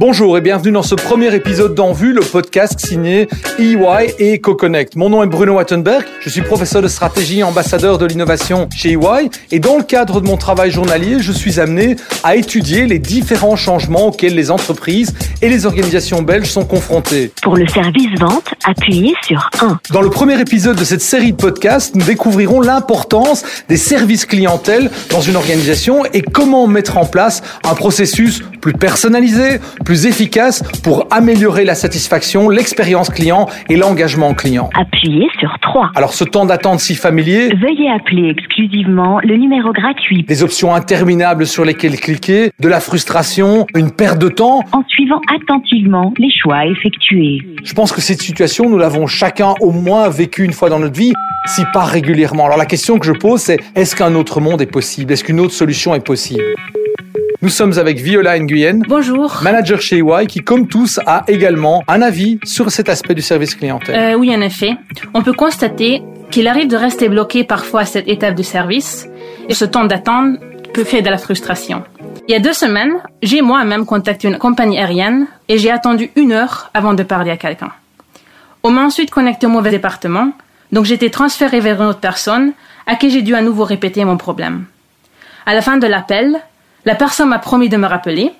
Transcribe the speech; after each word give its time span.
Bonjour 0.00 0.38
et 0.38 0.40
bienvenue 0.40 0.72
dans 0.72 0.82
ce 0.82 0.94
premier 0.94 1.34
épisode 1.34 1.74
d'En 1.74 1.92
Vue, 1.92 2.14
le 2.14 2.22
podcast 2.22 2.80
signé 2.80 3.28
EY 3.58 4.14
et 4.18 4.40
CoConnect. 4.40 4.96
Mon 4.96 5.10
nom 5.10 5.22
est 5.22 5.26
Bruno 5.26 5.56
Wattenberg, 5.56 6.06
je 6.22 6.30
suis 6.30 6.40
professeur 6.40 6.80
de 6.80 6.88
stratégie 6.88 7.40
et 7.40 7.42
ambassadeur 7.42 7.98
de 7.98 8.06
l'innovation 8.06 8.66
chez 8.74 8.92
EY 8.92 9.28
et 9.50 9.58
dans 9.58 9.76
le 9.76 9.82
cadre 9.82 10.22
de 10.22 10.26
mon 10.26 10.38
travail 10.38 10.70
journalier, 10.70 11.16
je 11.20 11.32
suis 11.32 11.60
amené 11.60 11.96
à 12.24 12.34
étudier 12.36 12.86
les 12.86 12.98
différents 12.98 13.56
changements 13.56 14.06
auxquels 14.06 14.34
les 14.34 14.50
entreprises 14.50 15.12
et 15.42 15.50
les 15.50 15.66
organisations 15.66 16.22
belges 16.22 16.48
sont 16.48 16.64
confrontées. 16.64 17.30
Pour 17.42 17.56
le 17.56 17.68
service 17.68 18.18
vente, 18.18 18.54
appuyez 18.64 19.12
sur 19.26 19.50
1. 19.60 19.80
Dans 19.90 20.00
le 20.00 20.08
premier 20.08 20.40
épisode 20.40 20.78
de 20.78 20.84
cette 20.84 21.02
série 21.02 21.32
de 21.32 21.36
podcasts, 21.36 21.94
nous 21.94 22.06
découvrirons 22.06 22.62
l'importance 22.62 23.44
des 23.68 23.76
services 23.76 24.24
clientèle 24.24 24.90
dans 25.10 25.20
une 25.20 25.36
organisation 25.36 26.06
et 26.14 26.22
comment 26.22 26.66
mettre 26.66 26.96
en 26.96 27.04
place 27.04 27.42
un 27.64 27.74
processus 27.74 28.42
plus 28.62 28.72
personnalisé, 28.72 29.58
plus 29.84 29.89
efficace 29.94 30.62
pour 30.82 31.06
améliorer 31.10 31.64
la 31.64 31.74
satisfaction, 31.74 32.48
l'expérience 32.48 33.10
client 33.10 33.48
et 33.68 33.76
l'engagement 33.76 34.34
client. 34.34 34.70
Appuyez 34.74 35.28
sur 35.38 35.56
3. 35.60 35.92
Alors 35.94 36.14
ce 36.14 36.24
temps 36.24 36.46
d'attente 36.46 36.80
si 36.80 36.94
familier, 36.94 37.48
Veuillez 37.54 37.90
appeler 37.90 38.30
exclusivement 38.30 39.20
le 39.22 39.36
numéro 39.36 39.72
gratuit 39.72 40.24
des 40.24 40.42
options 40.42 40.74
interminables 40.74 41.46
sur 41.46 41.64
lesquelles 41.64 41.98
cliquer, 42.00 42.50
de 42.58 42.68
la 42.68 42.80
frustration, 42.80 43.66
une 43.74 43.90
perte 43.90 44.18
de 44.18 44.28
temps, 44.28 44.60
en 44.72 44.82
suivant 44.88 45.20
attentivement 45.34 46.12
les 46.18 46.30
choix 46.30 46.66
effectués. 46.66 47.40
je 47.62 47.72
pense 47.74 47.92
que 47.92 48.00
cette 48.00 48.22
situation, 48.22 48.68
nous 48.68 48.78
l'avons 48.78 49.06
chacun 49.06 49.54
au 49.60 49.70
moins 49.70 50.08
vécu 50.08 50.44
une 50.44 50.52
fois 50.52 50.68
dans 50.68 50.78
notre 50.78 50.98
vie, 50.98 51.12
si 51.46 51.62
pas 51.72 51.84
régulièrement. 51.84 52.46
Alors 52.46 52.58
la 52.58 52.66
question 52.66 52.98
que 52.98 53.06
je 53.06 53.12
pose, 53.12 53.40
c'est 53.40 53.58
est-ce 53.74 53.96
qu'un 53.96 54.14
autre 54.14 54.40
monde 54.40 54.60
est 54.62 54.66
possible? 54.66 55.12
Est-ce 55.12 55.24
qu'une 55.24 55.40
autre 55.40 55.54
solution 55.54 55.94
est 55.94 56.04
possible? 56.04 56.42
Nous 57.42 57.48
sommes 57.48 57.78
avec 57.78 57.98
Viola 57.98 58.38
Nguyen, 58.38 58.82
Bonjour. 58.86 59.38
manager 59.42 59.80
chez 59.80 59.98
EY, 60.00 60.26
qui 60.26 60.40
comme 60.40 60.68
tous 60.68 61.00
a 61.06 61.24
également 61.26 61.82
un 61.88 62.02
avis 62.02 62.38
sur 62.44 62.70
cet 62.70 62.90
aspect 62.90 63.14
du 63.14 63.22
service 63.22 63.54
clientèle. 63.54 63.98
Euh, 63.98 64.14
oui, 64.14 64.34
en 64.34 64.42
effet. 64.42 64.72
On 65.14 65.22
peut 65.22 65.32
constater 65.32 66.02
qu'il 66.30 66.46
arrive 66.48 66.68
de 66.68 66.76
rester 66.76 67.08
bloqué 67.08 67.44
parfois 67.44 67.80
à 67.80 67.84
cette 67.86 68.08
étape 68.08 68.34
du 68.34 68.44
service 68.44 69.08
et 69.48 69.54
ce 69.54 69.64
temps 69.64 69.86
d'attente 69.86 70.38
peut 70.74 70.84
créer 70.84 71.00
de 71.00 71.08
la 71.08 71.16
frustration. 71.16 71.82
Il 72.28 72.32
y 72.32 72.34
a 72.34 72.40
deux 72.40 72.52
semaines, 72.52 72.92
j'ai 73.22 73.40
moi-même 73.40 73.86
contacté 73.86 74.28
une 74.28 74.36
compagnie 74.36 74.78
aérienne 74.78 75.26
et 75.48 75.56
j'ai 75.56 75.70
attendu 75.70 76.10
une 76.16 76.32
heure 76.32 76.70
avant 76.74 76.92
de 76.92 77.02
parler 77.02 77.30
à 77.30 77.38
quelqu'un. 77.38 77.70
On 78.62 78.70
m'a 78.70 78.82
ensuite 78.82 79.10
connecté 79.10 79.46
au 79.46 79.50
mauvais 79.50 79.70
département, 79.70 80.32
donc 80.72 80.84
j'ai 80.84 80.94
été 80.94 81.10
transféré 81.10 81.60
vers 81.60 81.80
une 81.80 81.88
autre 81.88 82.00
personne 82.00 82.52
à 82.86 82.96
qui 82.96 83.10
j'ai 83.10 83.22
dû 83.22 83.34
à 83.34 83.40
nouveau 83.40 83.64
répéter 83.64 84.04
mon 84.04 84.18
problème. 84.18 84.66
À 85.46 85.54
la 85.54 85.62
fin 85.62 85.78
de 85.78 85.86
l'appel, 85.86 86.38
la 86.84 86.94
personne 86.94 87.28
m'a 87.28 87.38
promis 87.38 87.68
de 87.68 87.76
me 87.76 87.86
rappeler. 87.86 88.32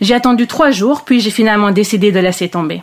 J'ai 0.00 0.14
attendu 0.14 0.46
trois 0.46 0.70
jours, 0.70 1.02
puis 1.02 1.20
j'ai 1.20 1.30
finalement 1.30 1.70
décidé 1.70 2.10
de 2.12 2.18
laisser 2.18 2.48
tomber. 2.48 2.82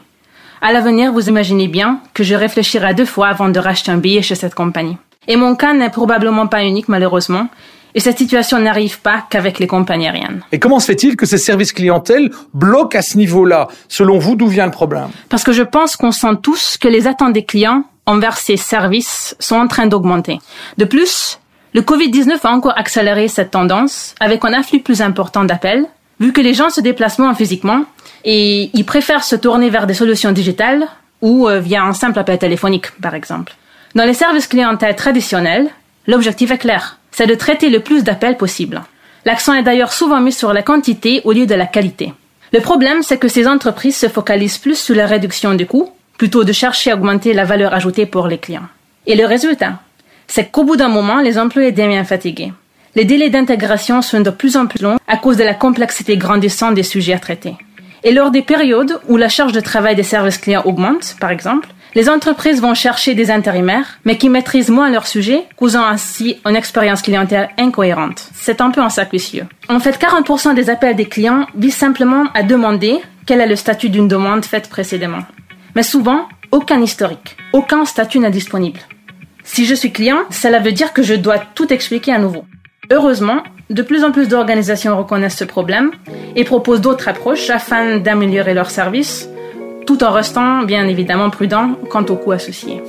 À 0.61 0.71
l'avenir, 0.73 1.11
vous 1.11 1.29
imaginez 1.29 1.67
bien 1.67 2.01
que 2.13 2.23
je 2.23 2.35
réfléchirai 2.35 2.93
deux 2.93 3.05
fois 3.05 3.29
avant 3.29 3.49
de 3.49 3.59
racheter 3.59 3.91
un 3.91 3.97
billet 3.97 4.21
chez 4.21 4.35
cette 4.35 4.55
compagnie. 4.55 4.97
Et 5.27 5.35
mon 5.35 5.55
cas 5.55 5.73
n'est 5.73 5.89
probablement 5.89 6.47
pas 6.47 6.63
unique, 6.63 6.89
malheureusement, 6.89 7.47
et 7.95 7.99
cette 7.99 8.17
situation 8.17 8.59
n'arrive 8.59 9.01
pas 9.01 9.25
qu'avec 9.29 9.59
les 9.59 9.67
compagnies 9.67 10.07
aériennes. 10.07 10.41
Et 10.51 10.59
comment 10.59 10.79
se 10.79 10.85
fait-il 10.85 11.15
que 11.15 11.25
ces 11.25 11.37
services 11.37 11.73
clientèle 11.73 12.29
bloquent 12.53 12.97
à 12.97 13.01
ce 13.01 13.17
niveau-là? 13.17 13.67
Selon 13.87 14.19
vous, 14.19 14.35
d'où 14.35 14.47
vient 14.47 14.65
le 14.65 14.71
problème? 14.71 15.09
Parce 15.29 15.43
que 15.43 15.53
je 15.53 15.63
pense 15.63 15.95
qu'on 15.95 16.11
sent 16.11 16.37
tous 16.43 16.77
que 16.79 16.87
les 16.87 17.07
attentes 17.07 17.33
des 17.33 17.45
clients 17.45 17.83
envers 18.05 18.37
ces 18.37 18.57
services 18.57 19.35
sont 19.39 19.55
en 19.55 19.67
train 19.67 19.87
d'augmenter. 19.87 20.39
De 20.77 20.85
plus, 20.85 21.39
le 21.73 21.81
Covid-19 21.81 22.39
a 22.43 22.51
encore 22.51 22.77
accéléré 22.77 23.27
cette 23.27 23.51
tendance 23.51 24.15
avec 24.19 24.43
un 24.43 24.53
afflux 24.53 24.79
plus 24.79 25.01
important 25.01 25.43
d'appels, 25.43 25.85
vu 26.19 26.33
que 26.33 26.41
les 26.41 26.55
gens 26.55 26.69
se 26.69 26.81
déplacent 26.81 27.19
moins 27.19 27.35
physiquement 27.35 27.83
et 28.25 28.71
ils 28.73 28.85
préfèrent 28.85 29.23
se 29.23 29.35
tourner 29.35 29.69
vers 29.69 29.85
des 29.85 29.93
solutions 29.93 30.31
digitales 30.31 30.87
ou 31.21 31.47
euh, 31.47 31.59
via 31.59 31.83
un 31.83 31.93
simple 31.93 32.19
appel 32.19 32.39
téléphonique, 32.39 32.91
par 33.01 33.13
exemple. 33.13 33.53
Dans 33.93 34.05
les 34.05 34.13
services 34.13 34.47
clientèle 34.47 34.95
traditionnels, 34.95 35.69
l'objectif 36.07 36.51
est 36.51 36.57
clair, 36.57 36.97
c'est 37.11 37.27
de 37.27 37.35
traiter 37.35 37.69
le 37.69 37.81
plus 37.81 38.03
d'appels 38.03 38.37
possible. 38.37 38.81
L'accent 39.25 39.53
est 39.53 39.63
d'ailleurs 39.63 39.93
souvent 39.93 40.21
mis 40.21 40.31
sur 40.31 40.53
la 40.53 40.63
quantité 40.63 41.21
au 41.23 41.33
lieu 41.33 41.45
de 41.45 41.55
la 41.55 41.65
qualité. 41.65 42.13
Le 42.51 42.61
problème, 42.61 43.03
c'est 43.03 43.17
que 43.17 43.27
ces 43.27 43.47
entreprises 43.47 43.97
se 43.97 44.07
focalisent 44.07 44.57
plus 44.57 44.79
sur 44.79 44.95
la 44.95 45.05
réduction 45.05 45.53
des 45.53 45.65
coûts, 45.65 45.91
plutôt 46.17 46.43
de 46.43 46.51
chercher 46.51 46.91
à 46.91 46.95
augmenter 46.95 47.33
la 47.33 47.45
valeur 47.45 47.73
ajoutée 47.73 48.07
pour 48.07 48.27
les 48.27 48.39
clients. 48.39 48.67
Et 49.05 49.15
le 49.15 49.25
résultat, 49.25 49.79
c'est 50.29 50.51
qu'au 50.51 50.63
bout 50.63 50.77
d'un 50.77 50.87
moment, 50.87 51.19
les 51.19 51.37
employés 51.37 51.73
deviennent 51.73 52.05
fatigués. 52.05 52.53
Les 52.95 53.03
délais 53.03 53.29
d'intégration 53.29 54.01
sont 54.01 54.21
de 54.21 54.29
plus 54.29 54.55
en 54.55 54.67
plus 54.67 54.81
longs 54.81 54.97
à 55.07 55.17
cause 55.17 55.37
de 55.37 55.43
la 55.43 55.53
complexité 55.53 56.17
grandissante 56.17 56.75
des 56.75 56.83
sujets 56.83 57.13
à 57.13 57.19
traiter. 57.19 57.55
Et 58.03 58.13
lors 58.13 58.31
des 58.31 58.43
périodes 58.43 58.99
où 59.09 59.17
la 59.17 59.27
charge 59.27 59.51
de 59.51 59.59
travail 59.59 59.95
des 59.95 60.03
services 60.03 60.37
clients 60.37 60.61
augmente, 60.65 61.15
par 61.19 61.31
exemple, 61.31 61.67
les 61.95 62.09
entreprises 62.09 62.61
vont 62.61 62.75
chercher 62.75 63.15
des 63.15 63.31
intérimaires, 63.31 63.97
mais 64.05 64.17
qui 64.17 64.29
maîtrisent 64.29 64.69
moins 64.69 64.91
leur 64.91 65.07
sujet, 65.07 65.45
causant 65.55 65.83
ainsi 65.83 66.37
une 66.45 66.55
expérience 66.55 67.01
clientèle 67.01 67.49
incohérente. 67.57 68.29
C'est 68.35 68.61
un 68.61 68.69
peu 68.69 68.81
un 68.81 68.89
cercle 68.89 69.17
vicieux. 69.17 69.47
En 69.67 69.79
fait, 69.79 69.99
40% 69.99 70.53
des 70.53 70.69
appels 70.69 70.95
des 70.95 71.05
clients 71.05 71.47
visent 71.55 71.75
simplement 71.75 72.25
à 72.35 72.43
demander 72.43 72.99
quel 73.25 73.41
est 73.41 73.47
le 73.47 73.55
statut 73.55 73.89
d'une 73.89 74.07
demande 74.07 74.45
faite 74.45 74.69
précédemment. 74.69 75.23
Mais 75.75 75.83
souvent, 75.83 76.27
aucun 76.51 76.81
historique, 76.81 77.35
aucun 77.53 77.85
statut 77.85 78.19
n'est 78.19 78.31
disponible. 78.31 78.79
Si 79.51 79.65
je 79.65 79.73
suis 79.73 79.91
client, 79.91 80.19
cela 80.29 80.59
veut 80.59 80.71
dire 80.71 80.93
que 80.93 81.01
je 81.01 81.15
dois 81.15 81.39
tout 81.39 81.73
expliquer 81.73 82.13
à 82.13 82.19
nouveau. 82.19 82.45
Heureusement, 82.91 83.41
de 83.71 83.81
plus 83.81 84.03
en 84.03 84.11
plus 84.11 84.27
d'organisations 84.27 84.95
reconnaissent 84.95 85.37
ce 85.37 85.43
problème 85.43 85.89
et 86.35 86.43
proposent 86.43 86.81
d'autres 86.81 87.07
approches 87.07 87.49
afin 87.49 87.97
d'améliorer 87.97 88.53
leurs 88.53 88.69
services, 88.69 89.27
tout 89.87 90.03
en 90.03 90.11
restant 90.11 90.61
bien 90.63 90.87
évidemment 90.87 91.31
prudents 91.31 91.71
quant 91.89 92.03
aux 92.03 92.15
coûts 92.15 92.33
associés. 92.33 92.83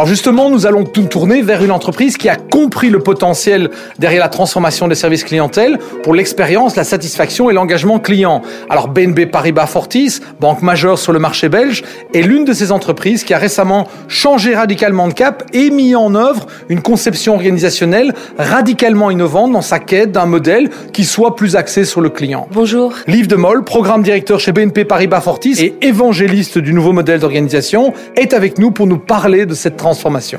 Alors 0.00 0.08
justement, 0.08 0.48
nous 0.48 0.64
allons 0.64 0.84
nous 0.96 1.04
tourner 1.04 1.42
vers 1.42 1.62
une 1.62 1.70
entreprise 1.70 2.16
qui 2.16 2.30
a 2.30 2.36
compris 2.36 2.88
le 2.88 3.00
potentiel 3.00 3.68
derrière 3.98 4.22
la 4.22 4.30
transformation 4.30 4.88
des 4.88 4.94
services 4.94 5.24
clientèle 5.24 5.78
pour 6.02 6.14
l'expérience, 6.14 6.74
la 6.74 6.84
satisfaction 6.84 7.50
et 7.50 7.52
l'engagement 7.52 7.98
client. 7.98 8.40
Alors 8.70 8.88
BNB 8.88 9.26
Paribas 9.26 9.66
Fortis, 9.66 10.20
banque 10.40 10.62
majeure 10.62 10.98
sur 10.98 11.12
le 11.12 11.18
marché 11.18 11.50
belge, 11.50 11.82
est 12.14 12.22
l'une 12.22 12.46
de 12.46 12.54
ces 12.54 12.72
entreprises 12.72 13.24
qui 13.24 13.34
a 13.34 13.38
récemment 13.38 13.88
changé 14.08 14.54
radicalement 14.54 15.06
de 15.06 15.12
cap 15.12 15.44
et 15.52 15.68
mis 15.68 15.94
en 15.94 16.14
œuvre 16.14 16.46
une 16.70 16.80
conception 16.80 17.34
organisationnelle 17.34 18.14
radicalement 18.38 19.10
innovante 19.10 19.52
dans 19.52 19.60
sa 19.60 19.80
quête 19.80 20.12
d'un 20.12 20.24
modèle 20.24 20.70
qui 20.94 21.04
soit 21.04 21.36
plus 21.36 21.56
axé 21.56 21.84
sur 21.84 22.00
le 22.00 22.08
client. 22.08 22.48
Bonjour. 22.52 22.94
Liv 23.06 23.26
de 23.26 23.36
Moll, 23.36 23.64
programme 23.64 24.02
directeur 24.02 24.40
chez 24.40 24.52
BNP 24.52 24.86
Paribas 24.86 25.20
Fortis 25.20 25.62
et 25.62 25.74
évangéliste 25.82 26.56
du 26.56 26.72
nouveau 26.72 26.94
modèle 26.94 27.20
d'organisation, 27.20 27.92
est 28.16 28.32
avec 28.32 28.56
nous 28.56 28.70
pour 28.70 28.86
nous 28.86 28.96
parler 28.96 29.44
de 29.44 29.52
cette 29.52 29.76
transformation. 29.76 29.89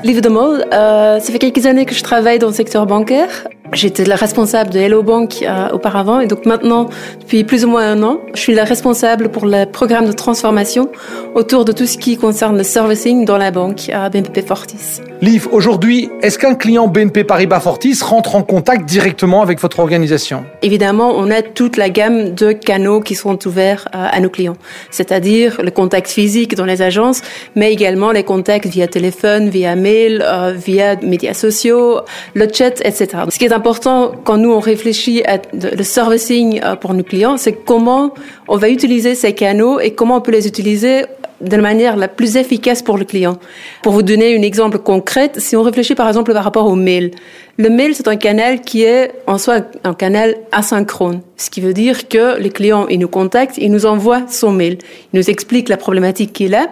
Liv 0.04 0.20
de 0.20 0.28
Mol, 0.28 0.64
euh, 0.72 1.20
ça 1.20 1.32
fait 1.32 1.38
quelques 1.38 1.66
années 1.66 1.84
que 1.84 1.94
je 1.94 2.02
travaille 2.02 2.38
dans 2.38 2.48
le 2.48 2.52
secteur 2.52 2.86
bancaire. 2.86 3.48
J'étais 3.72 4.04
la 4.04 4.16
responsable 4.16 4.70
de 4.70 4.78
Hello 4.78 5.02
Bank 5.02 5.42
euh, 5.42 5.68
auparavant 5.70 6.20
et 6.20 6.26
donc 6.26 6.44
maintenant, 6.44 6.88
depuis 7.20 7.44
plus 7.44 7.64
ou 7.64 7.68
moins 7.68 7.92
un 7.92 8.02
an, 8.02 8.20
je 8.34 8.40
suis 8.40 8.54
la 8.54 8.64
responsable 8.64 9.30
pour 9.30 9.46
le 9.46 9.64
programme 9.64 10.06
de 10.06 10.12
transformation 10.12 10.90
autour 11.34 11.64
de 11.64 11.72
tout 11.72 11.86
ce 11.86 11.96
qui 11.96 12.16
concerne 12.16 12.58
le 12.58 12.64
servicing 12.64 13.24
dans 13.24 13.38
la 13.38 13.50
banque 13.50 13.88
à 13.90 14.10
BNP 14.10 14.42
Fortis. 14.42 15.11
Liv, 15.22 15.46
aujourd'hui, 15.52 16.10
est-ce 16.20 16.36
qu'un 16.36 16.56
client 16.56 16.88
BNP 16.88 17.22
Paribas 17.22 17.60
Fortis 17.60 17.96
rentre 18.02 18.34
en 18.34 18.42
contact 18.42 18.86
directement 18.86 19.40
avec 19.40 19.60
votre 19.60 19.78
organisation? 19.78 20.44
Évidemment, 20.62 21.12
on 21.14 21.30
a 21.30 21.42
toute 21.42 21.76
la 21.76 21.90
gamme 21.90 22.34
de 22.34 22.50
canaux 22.50 23.00
qui 23.00 23.14
sont 23.14 23.38
ouverts 23.46 23.86
euh, 23.94 24.08
à 24.10 24.18
nos 24.18 24.30
clients, 24.30 24.56
c'est-à-dire 24.90 25.62
le 25.62 25.70
contact 25.70 26.10
physique 26.10 26.56
dans 26.56 26.64
les 26.64 26.82
agences, 26.82 27.22
mais 27.54 27.72
également 27.72 28.10
les 28.10 28.24
contacts 28.24 28.66
via 28.66 28.88
téléphone, 28.88 29.48
via 29.48 29.76
mail, 29.76 30.24
euh, 30.26 30.54
via 30.56 30.96
médias 30.96 31.34
sociaux, 31.34 32.00
le 32.34 32.48
chat, 32.52 32.80
etc. 32.84 33.06
Ce 33.30 33.38
qui 33.38 33.44
est 33.44 33.52
important 33.52 34.10
quand 34.24 34.38
nous 34.38 34.50
on 34.50 34.58
réfléchit 34.58 35.22
à 35.22 35.38
le 35.52 35.84
servicing 35.84 36.60
euh, 36.64 36.74
pour 36.74 36.94
nos 36.94 37.04
clients, 37.04 37.36
c'est 37.36 37.52
comment 37.52 38.12
on 38.48 38.56
va 38.56 38.70
utiliser 38.70 39.14
ces 39.14 39.34
canaux 39.34 39.78
et 39.78 39.92
comment 39.92 40.16
on 40.16 40.20
peut 40.20 40.32
les 40.32 40.48
utiliser 40.48 41.04
de 41.42 41.56
la 41.56 41.62
manière 41.62 41.96
la 41.96 42.08
plus 42.08 42.36
efficace 42.36 42.82
pour 42.82 42.96
le 42.96 43.04
client. 43.04 43.38
Pour 43.82 43.92
vous 43.92 44.02
donner 44.02 44.36
un 44.36 44.42
exemple 44.42 44.78
concret, 44.78 45.32
si 45.36 45.56
on 45.56 45.62
réfléchit 45.62 45.94
par 45.94 46.08
exemple 46.08 46.32
par 46.32 46.44
rapport 46.44 46.66
au 46.66 46.74
mail, 46.74 47.10
le 47.58 47.68
mail 47.68 47.94
c'est 47.94 48.08
un 48.08 48.16
canal 48.16 48.60
qui 48.60 48.82
est 48.84 49.12
en 49.26 49.38
soi 49.38 49.60
un 49.84 49.94
canal 49.94 50.36
asynchrone, 50.52 51.20
ce 51.36 51.50
qui 51.50 51.60
veut 51.60 51.74
dire 51.74 52.08
que 52.08 52.40
le 52.40 52.48
client 52.48 52.86
il 52.88 53.00
nous 53.00 53.08
contacte, 53.08 53.58
il 53.58 53.70
nous 53.70 53.86
envoie 53.86 54.22
son 54.28 54.52
mail, 54.52 54.78
il 55.12 55.18
nous 55.18 55.30
explique 55.30 55.68
la 55.68 55.76
problématique 55.76 56.32
qu'il 56.32 56.54
a, 56.54 56.68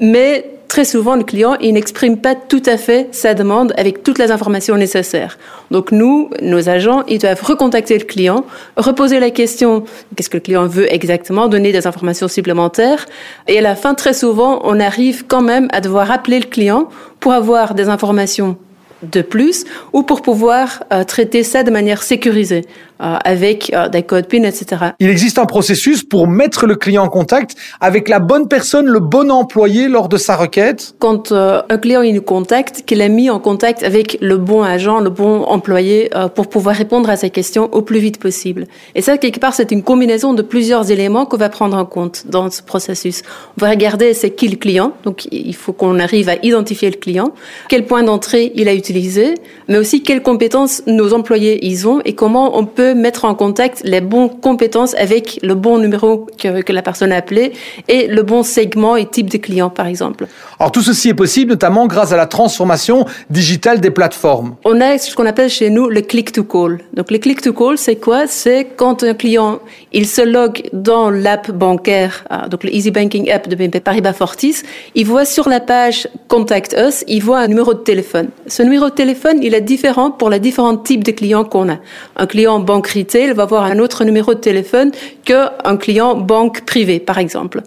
mais 0.00 0.44
très 0.78 0.84
souvent, 0.84 1.16
le 1.16 1.24
client, 1.24 1.56
il 1.60 1.72
n'exprime 1.72 2.18
pas 2.18 2.36
tout 2.36 2.62
à 2.64 2.76
fait 2.76 3.08
sa 3.10 3.34
demande 3.34 3.74
avec 3.76 4.04
toutes 4.04 4.20
les 4.20 4.30
informations 4.30 4.76
nécessaires. 4.76 5.36
Donc 5.72 5.90
nous, 5.90 6.30
nos 6.40 6.68
agents, 6.68 7.02
ils 7.08 7.18
doivent 7.18 7.42
recontacter 7.42 7.98
le 7.98 8.04
client, 8.04 8.44
reposer 8.76 9.18
la 9.18 9.30
question, 9.30 9.82
qu'est-ce 10.14 10.30
que 10.30 10.36
le 10.36 10.40
client 10.40 10.68
veut 10.68 10.86
exactement, 10.94 11.48
donner 11.48 11.72
des 11.72 11.88
informations 11.88 12.28
supplémentaires. 12.28 13.06
Et 13.48 13.58
à 13.58 13.60
la 13.60 13.74
fin, 13.74 13.94
très 13.94 14.14
souvent, 14.14 14.60
on 14.62 14.78
arrive 14.78 15.26
quand 15.26 15.42
même 15.42 15.66
à 15.72 15.80
devoir 15.80 16.12
appeler 16.12 16.38
le 16.38 16.46
client 16.46 16.88
pour 17.18 17.32
avoir 17.32 17.74
des 17.74 17.88
informations 17.88 18.56
de 19.02 19.20
plus 19.20 19.64
ou 19.92 20.04
pour 20.04 20.22
pouvoir 20.22 20.84
euh, 20.92 21.02
traiter 21.02 21.42
ça 21.42 21.64
de 21.64 21.72
manière 21.72 22.04
sécurisée. 22.04 22.64
Euh, 23.00 23.16
avec 23.24 23.72
euh, 23.74 23.88
des 23.88 24.02
codes 24.02 24.26
PIN, 24.26 24.42
etc. 24.42 24.92
Il 25.00 25.08
existe 25.08 25.38
un 25.38 25.46
processus 25.46 26.02
pour 26.02 26.26
mettre 26.26 26.66
le 26.66 26.76
client 26.76 27.04
en 27.04 27.08
contact 27.08 27.54
avec 27.80 28.08
la 28.08 28.18
bonne 28.18 28.48
personne, 28.48 28.86
le 28.86 29.00
bon 29.00 29.30
employé 29.30 29.88
lors 29.88 30.08
de 30.08 30.16
sa 30.16 30.36
requête 30.36 30.94
Quand 30.98 31.32
euh, 31.32 31.62
un 31.68 31.78
client 31.78 32.02
il 32.02 32.14
nous 32.14 32.22
contacte, 32.22 32.82
qu'il 32.86 33.00
est 33.00 33.08
mis 33.08 33.30
en 33.30 33.38
contact 33.38 33.82
avec 33.82 34.18
le 34.20 34.36
bon 34.36 34.62
agent, 34.62 35.00
le 35.00 35.10
bon 35.10 35.42
employé 35.44 36.10
euh, 36.14 36.28
pour 36.28 36.48
pouvoir 36.48 36.76
répondre 36.76 37.08
à 37.10 37.16
ses 37.16 37.30
questions 37.30 37.68
au 37.72 37.82
plus 37.82 37.98
vite 37.98 38.18
possible. 38.18 38.66
Et 38.94 39.02
ça, 39.02 39.18
quelque 39.18 39.40
part, 39.40 39.54
c'est 39.54 39.70
une 39.70 39.82
combinaison 39.82 40.34
de 40.34 40.42
plusieurs 40.42 40.90
éléments 40.90 41.26
qu'on 41.26 41.36
va 41.36 41.48
prendre 41.48 41.76
en 41.76 41.84
compte 41.84 42.24
dans 42.28 42.50
ce 42.50 42.62
processus. 42.62 43.22
On 43.56 43.64
va 43.64 43.70
regarder 43.70 44.14
c'est 44.14 44.30
qui 44.30 44.48
le 44.48 44.56
client, 44.56 44.92
donc 45.04 45.26
il 45.30 45.54
faut 45.54 45.72
qu'on 45.72 45.98
arrive 45.98 46.28
à 46.28 46.36
identifier 46.42 46.90
le 46.90 46.96
client, 46.96 47.32
quel 47.68 47.86
point 47.86 48.02
d'entrée 48.02 48.52
il 48.54 48.68
a 48.68 48.74
utilisé, 48.74 49.34
mais 49.68 49.78
aussi 49.78 50.02
quelles 50.02 50.22
compétences 50.22 50.82
nos 50.86 51.12
employés 51.12 51.64
ils 51.66 51.86
ont 51.86 52.00
et 52.04 52.14
comment 52.14 52.58
on 52.58 52.64
peut 52.64 52.87
mettre 52.94 53.24
en 53.24 53.34
contact 53.34 53.80
les 53.84 54.00
bonnes 54.00 54.30
compétences 54.40 54.94
avec 54.94 55.38
le 55.42 55.54
bon 55.54 55.78
numéro 55.78 56.26
que, 56.38 56.62
que 56.62 56.72
la 56.72 56.82
personne 56.82 57.12
a 57.12 57.16
appelé 57.16 57.52
et 57.88 58.06
le 58.06 58.22
bon 58.22 58.42
segment 58.42 58.96
et 58.96 59.06
type 59.06 59.30
de 59.30 59.38
client, 59.38 59.70
par 59.70 59.86
exemple. 59.86 60.26
Alors 60.58 60.72
tout 60.72 60.82
ceci 60.82 61.10
est 61.10 61.14
possible 61.14 61.50
notamment 61.50 61.86
grâce 61.86 62.12
à 62.12 62.16
la 62.16 62.26
transformation 62.26 63.06
digitale 63.30 63.80
des 63.80 63.90
plateformes. 63.90 64.56
On 64.64 64.80
a 64.80 64.98
ce 64.98 65.14
qu'on 65.14 65.26
appelle 65.26 65.50
chez 65.50 65.70
nous 65.70 65.88
le 65.88 66.00
click 66.00 66.32
to 66.32 66.44
call. 66.44 66.80
Donc 66.94 67.10
le 67.10 67.18
click 67.18 67.40
to 67.40 67.52
call, 67.52 67.78
c'est 67.78 67.96
quoi? 67.96 68.26
C'est 68.26 68.66
quand 68.76 69.02
un 69.02 69.14
client 69.14 69.60
il 69.92 70.06
se 70.06 70.20
log 70.20 70.68
dans 70.72 71.10
l'app 71.10 71.50
bancaire, 71.50 72.24
ah, 72.30 72.48
donc 72.48 72.64
le 72.64 72.74
Easy 72.74 72.90
Banking 72.90 73.30
app 73.30 73.48
de 73.48 73.56
BNP 73.56 73.80
Paribas 73.80 74.12
Fortis, 74.12 74.62
il 74.94 75.06
voit 75.06 75.24
sur 75.24 75.48
la 75.48 75.60
page 75.60 76.08
Contact 76.28 76.76
Us, 76.78 77.04
il 77.08 77.22
voit 77.22 77.38
un 77.38 77.48
numéro 77.48 77.72
de 77.74 77.80
téléphone. 77.80 78.28
Ce 78.46 78.62
numéro 78.62 78.86
de 78.86 78.94
téléphone, 78.94 79.38
il 79.42 79.54
est 79.54 79.60
différent 79.60 80.10
pour 80.10 80.30
les 80.30 80.40
différents 80.40 80.76
types 80.76 81.04
de 81.04 81.12
clients 81.12 81.44
qu'on 81.44 81.70
a. 81.70 81.78
Un 82.16 82.26
client 82.26 82.60
banque 82.78 82.88
retail 82.90 83.32
va 83.32 83.42
avoir 83.42 83.64
un 83.64 83.80
autre 83.80 84.04
numéro 84.04 84.34
de 84.34 84.38
téléphone 84.38 84.92
qu'un 85.24 85.76
client 85.78 86.14
banque 86.14 86.60
privée, 86.64 87.00
par 87.00 87.18
exemple. 87.18 87.62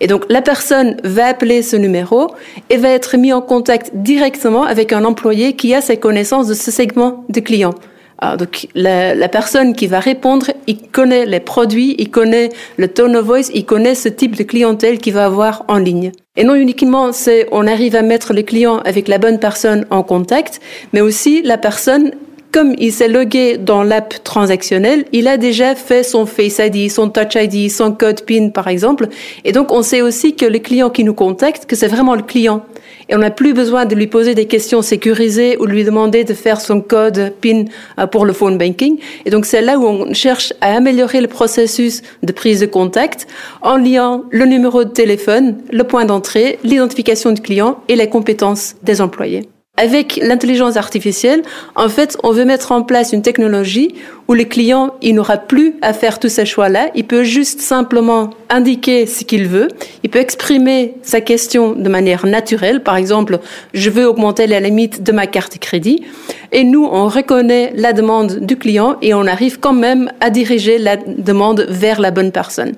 Et 0.00 0.06
donc 0.06 0.24
la 0.30 0.40
personne 0.40 0.96
va 1.04 1.26
appeler 1.26 1.60
ce 1.60 1.76
numéro 1.76 2.30
et 2.70 2.78
va 2.78 2.88
être 2.88 3.18
mis 3.18 3.32
en 3.34 3.42
contact 3.42 3.90
directement 3.92 4.64
avec 4.64 4.94
un 4.94 5.04
employé 5.04 5.54
qui 5.54 5.74
a 5.74 5.82
ses 5.82 5.98
connaissances 5.98 6.48
de 6.48 6.54
ce 6.54 6.70
segment 6.70 7.26
de 7.28 7.40
clients. 7.40 7.74
Ah, 8.18 8.38
donc 8.38 8.68
la, 8.74 9.14
la, 9.14 9.28
personne 9.28 9.74
qui 9.74 9.86
va 9.86 10.00
répondre, 10.00 10.46
il 10.66 10.78
connaît 10.78 11.26
les 11.26 11.40
produits, 11.40 11.94
il 11.98 12.10
connaît 12.10 12.48
le 12.78 12.88
tone 12.88 13.16
of 13.16 13.26
voice, 13.26 13.50
il 13.52 13.66
connaît 13.66 13.94
ce 13.94 14.08
type 14.08 14.34
de 14.34 14.44
clientèle 14.44 14.98
qu'il 14.98 15.12
va 15.12 15.26
avoir 15.26 15.64
en 15.68 15.76
ligne. 15.76 16.10
Et 16.36 16.44
non 16.44 16.54
uniquement 16.54 17.12
c'est 17.12 17.48
on 17.52 17.66
arrive 17.66 17.96
à 17.96 18.02
mettre 18.02 18.32
le 18.32 18.42
client 18.42 18.78
avec 18.78 19.08
la 19.08 19.18
bonne 19.18 19.38
personne 19.38 19.84
en 19.90 20.02
contact, 20.02 20.60
mais 20.94 21.02
aussi 21.02 21.42
la 21.42 21.58
personne 21.58 22.12
comme 22.54 22.76
il 22.78 22.92
s'est 22.92 23.08
logué 23.08 23.58
dans 23.58 23.82
l'app 23.82 24.22
transactionnelle, 24.22 25.06
il 25.10 25.26
a 25.26 25.38
déjà 25.38 25.74
fait 25.74 26.04
son 26.04 26.24
Face 26.24 26.60
ID, 26.60 26.88
son 26.88 27.10
Touch 27.10 27.34
ID, 27.34 27.68
son 27.68 27.90
code 27.90 28.22
PIN 28.22 28.50
par 28.50 28.68
exemple. 28.68 29.08
Et 29.44 29.50
donc 29.50 29.72
on 29.72 29.82
sait 29.82 30.02
aussi 30.02 30.36
que 30.36 30.46
le 30.46 30.60
client 30.60 30.88
qui 30.88 31.02
nous 31.02 31.14
contacte, 31.14 31.66
que 31.66 31.74
c'est 31.74 31.88
vraiment 31.88 32.14
le 32.14 32.22
client. 32.22 32.64
Et 33.08 33.16
on 33.16 33.18
n'a 33.18 33.32
plus 33.32 33.54
besoin 33.54 33.86
de 33.86 33.96
lui 33.96 34.06
poser 34.06 34.36
des 34.36 34.46
questions 34.46 34.82
sécurisées 34.82 35.56
ou 35.58 35.66
de 35.66 35.72
lui 35.72 35.82
demander 35.82 36.22
de 36.22 36.32
faire 36.32 36.60
son 36.60 36.80
code 36.80 37.32
PIN 37.40 37.64
pour 38.12 38.24
le 38.24 38.32
phone 38.32 38.56
banking. 38.56 39.00
Et 39.26 39.30
donc 39.30 39.46
c'est 39.46 39.60
là 39.60 39.76
où 39.76 39.84
on 39.84 40.14
cherche 40.14 40.52
à 40.60 40.76
améliorer 40.76 41.20
le 41.20 41.28
processus 41.28 42.02
de 42.22 42.32
prise 42.32 42.60
de 42.60 42.66
contact 42.66 43.26
en 43.62 43.76
liant 43.78 44.22
le 44.30 44.44
numéro 44.44 44.84
de 44.84 44.90
téléphone, 44.90 45.56
le 45.72 45.82
point 45.82 46.04
d'entrée, 46.04 46.60
l'identification 46.62 47.32
du 47.32 47.42
client 47.42 47.80
et 47.88 47.96
les 47.96 48.08
compétences 48.08 48.76
des 48.84 49.00
employés. 49.00 49.48
Avec 49.76 50.20
l'intelligence 50.22 50.76
artificielle, 50.76 51.42
en 51.74 51.88
fait, 51.88 52.16
on 52.22 52.30
veut 52.30 52.44
mettre 52.44 52.70
en 52.70 52.82
place 52.82 53.12
une 53.12 53.22
technologie 53.22 53.96
où 54.28 54.34
le 54.34 54.44
client, 54.44 54.94
il 55.02 55.16
n'aura 55.16 55.36
plus 55.36 55.74
à 55.82 55.92
faire 55.92 56.20
tous 56.20 56.28
ces 56.28 56.46
choix-là. 56.46 56.90
Il 56.94 57.04
peut 57.08 57.24
juste 57.24 57.60
simplement 57.60 58.30
indiquer 58.50 59.06
ce 59.06 59.24
qu'il 59.24 59.48
veut. 59.48 59.66
Il 60.04 60.10
peut 60.10 60.20
exprimer 60.20 60.94
sa 61.02 61.20
question 61.20 61.72
de 61.72 61.88
manière 61.88 62.24
naturelle. 62.24 62.84
Par 62.84 62.94
exemple, 62.94 63.40
je 63.74 63.90
veux 63.90 64.06
augmenter 64.06 64.46
la 64.46 64.60
limite 64.60 65.02
de 65.02 65.10
ma 65.10 65.26
carte 65.26 65.58
crédit. 65.58 66.04
Et 66.52 66.62
nous, 66.62 66.84
on 66.84 67.08
reconnaît 67.08 67.72
la 67.74 67.92
demande 67.92 68.38
du 68.46 68.56
client 68.56 68.96
et 69.02 69.12
on 69.12 69.26
arrive 69.26 69.58
quand 69.58 69.72
même 69.72 70.12
à 70.20 70.30
diriger 70.30 70.78
la 70.78 70.96
demande 70.96 71.66
vers 71.68 72.00
la 72.00 72.12
bonne 72.12 72.30
personne. 72.30 72.74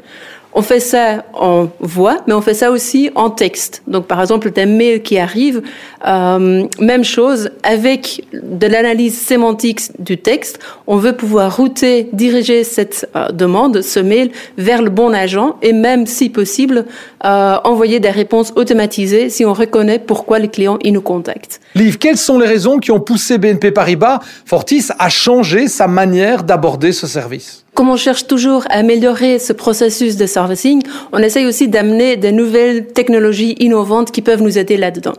On 0.58 0.62
fait 0.62 0.81
ça 0.81 1.23
en 1.35 1.69
voix, 1.81 2.23
mais 2.26 2.32
on 2.32 2.41
fait 2.41 2.55
ça 2.55 2.70
aussi 2.70 3.11
en 3.14 3.29
texte. 3.29 3.82
Donc, 3.87 4.06
par 4.06 4.23
exemple, 4.23 4.50
des 4.50 4.64
mails 4.64 5.03
qui 5.03 5.19
arrivent, 5.19 5.61
euh, 6.06 6.64
même 6.81 7.05
chose, 7.05 7.50
avec 7.62 8.25
de 8.32 8.67
l'analyse 8.67 9.19
sémantique 9.19 9.82
du 9.99 10.17
texte, 10.17 10.58
on 10.87 10.97
veut 10.97 11.12
pouvoir 11.12 11.55
router, 11.55 12.08
diriger 12.14 12.64
cette 12.64 13.06
euh, 13.17 13.29
demande, 13.32 13.82
ce 13.82 14.00
mail, 14.00 14.31
vers 14.56 14.81
le 14.81 14.88
bon 14.88 15.12
agent 15.12 15.56
et 15.61 15.75
même, 15.75 16.06
si 16.06 16.31
possible, 16.31 16.87
euh, 17.26 17.56
envoyer 17.64 18.00
des 18.00 18.08
réponses 18.08 18.55
automatisées 18.56 19.29
si 19.29 19.44
on 19.44 19.53
reconnaît 19.53 19.99
pourquoi 19.99 20.38
le 20.38 20.49
client 20.49 20.79
il 20.81 20.94
nous 20.94 21.03
contacte. 21.03 21.61
Liv, 21.75 21.99
quelles 21.99 22.17
sont 22.17 22.38
les 22.38 22.47
raisons 22.47 22.79
qui 22.79 22.91
ont 22.93 23.00
poussé 23.00 23.37
BNP 23.37 23.73
Paribas 23.73 24.20
Fortis 24.47 24.87
à 24.99 25.11
changer 25.11 25.69
sa 25.69 25.87
manière 25.87 26.44
d'aborder 26.44 26.93
ce 26.93 27.06
service? 27.06 27.65
Comme 27.76 27.90
on 27.90 27.96
cherche 27.96 28.26
toujours 28.26 28.64
à 28.70 28.78
améliorer 28.78 29.38
ce 29.38 29.52
processus 29.52 30.17
de 30.17 30.25
servicing, 30.25 30.82
on 31.12 31.19
essaye 31.19 31.44
aussi 31.44 31.69
d'amener 31.69 32.17
des 32.17 32.32
nouvelles 32.32 32.87
technologies 32.87 33.55
innovantes 33.61 34.11
qui 34.11 34.23
peuvent 34.23 34.43
nous 34.43 34.56
aider 34.56 34.78
là-dedans. 34.78 35.12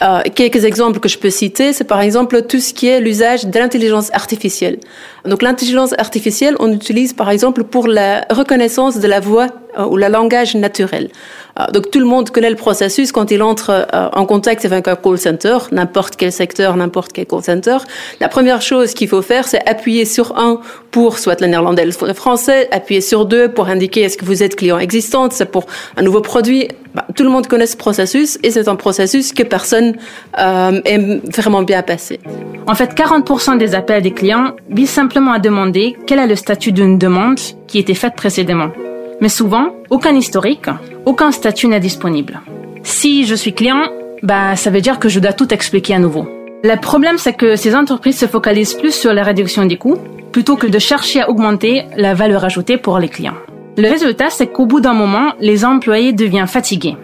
Euh, 0.00 0.20
quelques 0.34 0.64
exemples 0.64 1.00
que 1.00 1.08
je 1.08 1.18
peux 1.18 1.28
citer, 1.28 1.74
c'est 1.74 1.84
par 1.84 2.00
exemple 2.00 2.42
tout 2.42 2.60
ce 2.60 2.72
qui 2.72 2.88
est 2.88 3.00
l'usage 3.00 3.44
de 3.46 3.58
l'intelligence 3.58 4.10
artificielle. 4.14 4.78
Donc 5.26 5.42
l'intelligence 5.42 5.92
artificielle, 5.98 6.56
on 6.60 6.72
utilise 6.72 7.12
par 7.12 7.28
exemple 7.28 7.62
pour 7.62 7.86
la 7.86 8.24
reconnaissance 8.30 8.98
de 8.98 9.06
la 9.06 9.20
voix 9.20 9.48
euh, 9.78 9.84
ou 9.84 9.98
le 9.98 10.08
langage 10.08 10.54
naturel. 10.54 11.10
Euh, 11.58 11.66
donc 11.72 11.90
tout 11.90 11.98
le 11.98 12.04
monde 12.04 12.30
connaît 12.30 12.50
le 12.50 12.56
processus 12.56 13.12
quand 13.12 13.30
il 13.30 13.42
entre 13.42 13.70
euh, 13.70 14.08
en 14.12 14.26
contact 14.26 14.64
avec 14.64 14.88
un 14.88 14.96
call 14.96 15.18
center, 15.18 15.58
n'importe 15.72 16.16
quel 16.16 16.32
secteur, 16.32 16.76
n'importe 16.76 17.12
quel 17.12 17.26
call 17.26 17.42
center. 17.42 17.78
La 18.20 18.28
première 18.28 18.62
chose 18.62 18.94
qu'il 18.94 19.08
faut 19.08 19.22
faire, 19.22 19.46
c'est 19.48 19.66
appuyer 19.68 20.04
sur 20.04 20.38
un 20.38 20.60
pour 20.90 21.18
soit 21.18 21.40
le 21.40 21.46
néerlandais, 21.46 21.84
le 21.84 21.92
français, 21.92 22.68
appuyer 22.72 23.00
sur 23.00 23.26
deux 23.26 23.48
pour 23.48 23.68
indiquer 23.68 24.02
est-ce 24.02 24.16
que 24.16 24.24
vous 24.24 24.42
êtes 24.42 24.56
client 24.56 24.78
existant, 24.78 25.28
c'est 25.30 25.50
pour 25.50 25.66
un 25.96 26.02
nouveau 26.02 26.20
produit. 26.20 26.68
Bah, 26.94 27.06
tout 27.14 27.22
le 27.22 27.28
monde 27.28 27.46
connaît 27.46 27.66
ce 27.66 27.76
processus 27.76 28.38
et 28.42 28.50
c'est 28.50 28.68
un 28.68 28.76
processus 28.76 29.32
que 29.32 29.42
personne 29.42 29.96
euh, 30.38 30.80
aime 30.84 31.20
vraiment 31.34 31.62
bien 31.62 31.82
passer. 31.82 32.18
En 32.66 32.74
fait, 32.74 32.94
40% 32.94 33.58
des 33.58 33.74
appels 33.74 34.02
des 34.02 34.12
clients 34.12 34.56
visent 34.70 34.90
simplement 34.90 35.32
à 35.32 35.38
demander 35.38 35.96
quel 36.06 36.18
est 36.18 36.26
le 36.26 36.36
statut 36.36 36.72
d'une 36.72 36.98
demande 36.98 37.38
qui 37.66 37.78
était 37.78 37.94
faite 37.94 38.14
précédemment. 38.14 38.70
Mais 39.20 39.28
souvent, 39.28 39.68
aucun 39.90 40.14
historique, 40.14 40.66
aucun 41.04 41.32
statut 41.32 41.66
n'est 41.66 41.80
disponible. 41.80 42.40
Si 42.82 43.26
je 43.26 43.34
suis 43.34 43.52
client, 43.52 43.84
bah, 44.22 44.56
ça 44.56 44.70
veut 44.70 44.80
dire 44.80 44.98
que 44.98 45.08
je 45.08 45.20
dois 45.20 45.32
tout 45.32 45.52
expliquer 45.52 45.94
à 45.94 45.98
nouveau. 45.98 46.28
Le 46.64 46.76
problème, 46.76 47.18
c'est 47.18 47.34
que 47.34 47.56
ces 47.56 47.74
entreprises 47.74 48.18
se 48.18 48.26
focalisent 48.26 48.74
plus 48.74 48.94
sur 48.94 49.12
la 49.12 49.22
réduction 49.22 49.64
des 49.64 49.76
coûts 49.76 49.98
plutôt 50.32 50.56
que 50.56 50.66
de 50.66 50.78
chercher 50.78 51.22
à 51.22 51.30
augmenter 51.30 51.84
la 51.96 52.14
valeur 52.14 52.44
ajoutée 52.44 52.76
pour 52.76 52.98
les 52.98 53.08
clients. 53.08 53.36
Le 53.76 53.88
résultat, 53.88 54.30
c'est 54.30 54.48
qu'au 54.48 54.66
bout 54.66 54.80
d'un 54.80 54.92
moment, 54.92 55.32
les 55.40 55.64
employés 55.64 56.12
deviennent 56.12 56.48
fatigués. 56.48 56.96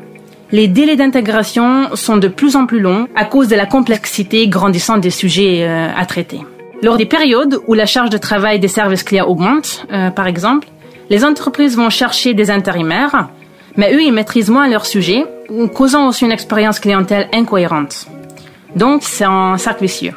Les 0.50 0.68
délais 0.68 0.96
d'intégration 0.96 1.94
sont 1.94 2.16
de 2.16 2.28
plus 2.28 2.56
en 2.56 2.66
plus 2.66 2.80
longs 2.80 3.08
à 3.14 3.24
cause 3.24 3.48
de 3.48 3.56
la 3.56 3.66
complexité 3.66 4.46
grandissante 4.48 5.00
des 5.00 5.10
sujets 5.10 5.64
euh, 5.66 5.88
à 5.96 6.04
traiter. 6.04 6.40
Lors 6.82 6.96
des 6.96 7.06
périodes 7.06 7.60
où 7.66 7.74
la 7.74 7.86
charge 7.86 8.10
de 8.10 8.18
travail 8.18 8.60
des 8.60 8.68
services 8.68 9.04
clients 9.04 9.26
augmente, 9.26 9.86
euh, 9.92 10.10
par 10.10 10.26
exemple, 10.26 10.68
les 11.10 11.24
entreprises 11.24 11.76
vont 11.76 11.90
chercher 11.90 12.34
des 12.34 12.50
intérimaires, 12.50 13.28
mais 13.76 13.94
eux, 13.94 14.02
ils 14.02 14.12
maîtrisent 14.12 14.50
moins 14.50 14.68
leur 14.68 14.86
sujet, 14.86 15.24
causant 15.74 16.08
aussi 16.08 16.24
une 16.24 16.32
expérience 16.32 16.80
clientèle 16.80 17.28
incohérente. 17.32 18.06
Donc, 18.76 19.02
c'est 19.02 19.24
un 19.24 19.58
cercle 19.58 19.82
vicieux. 19.82 20.14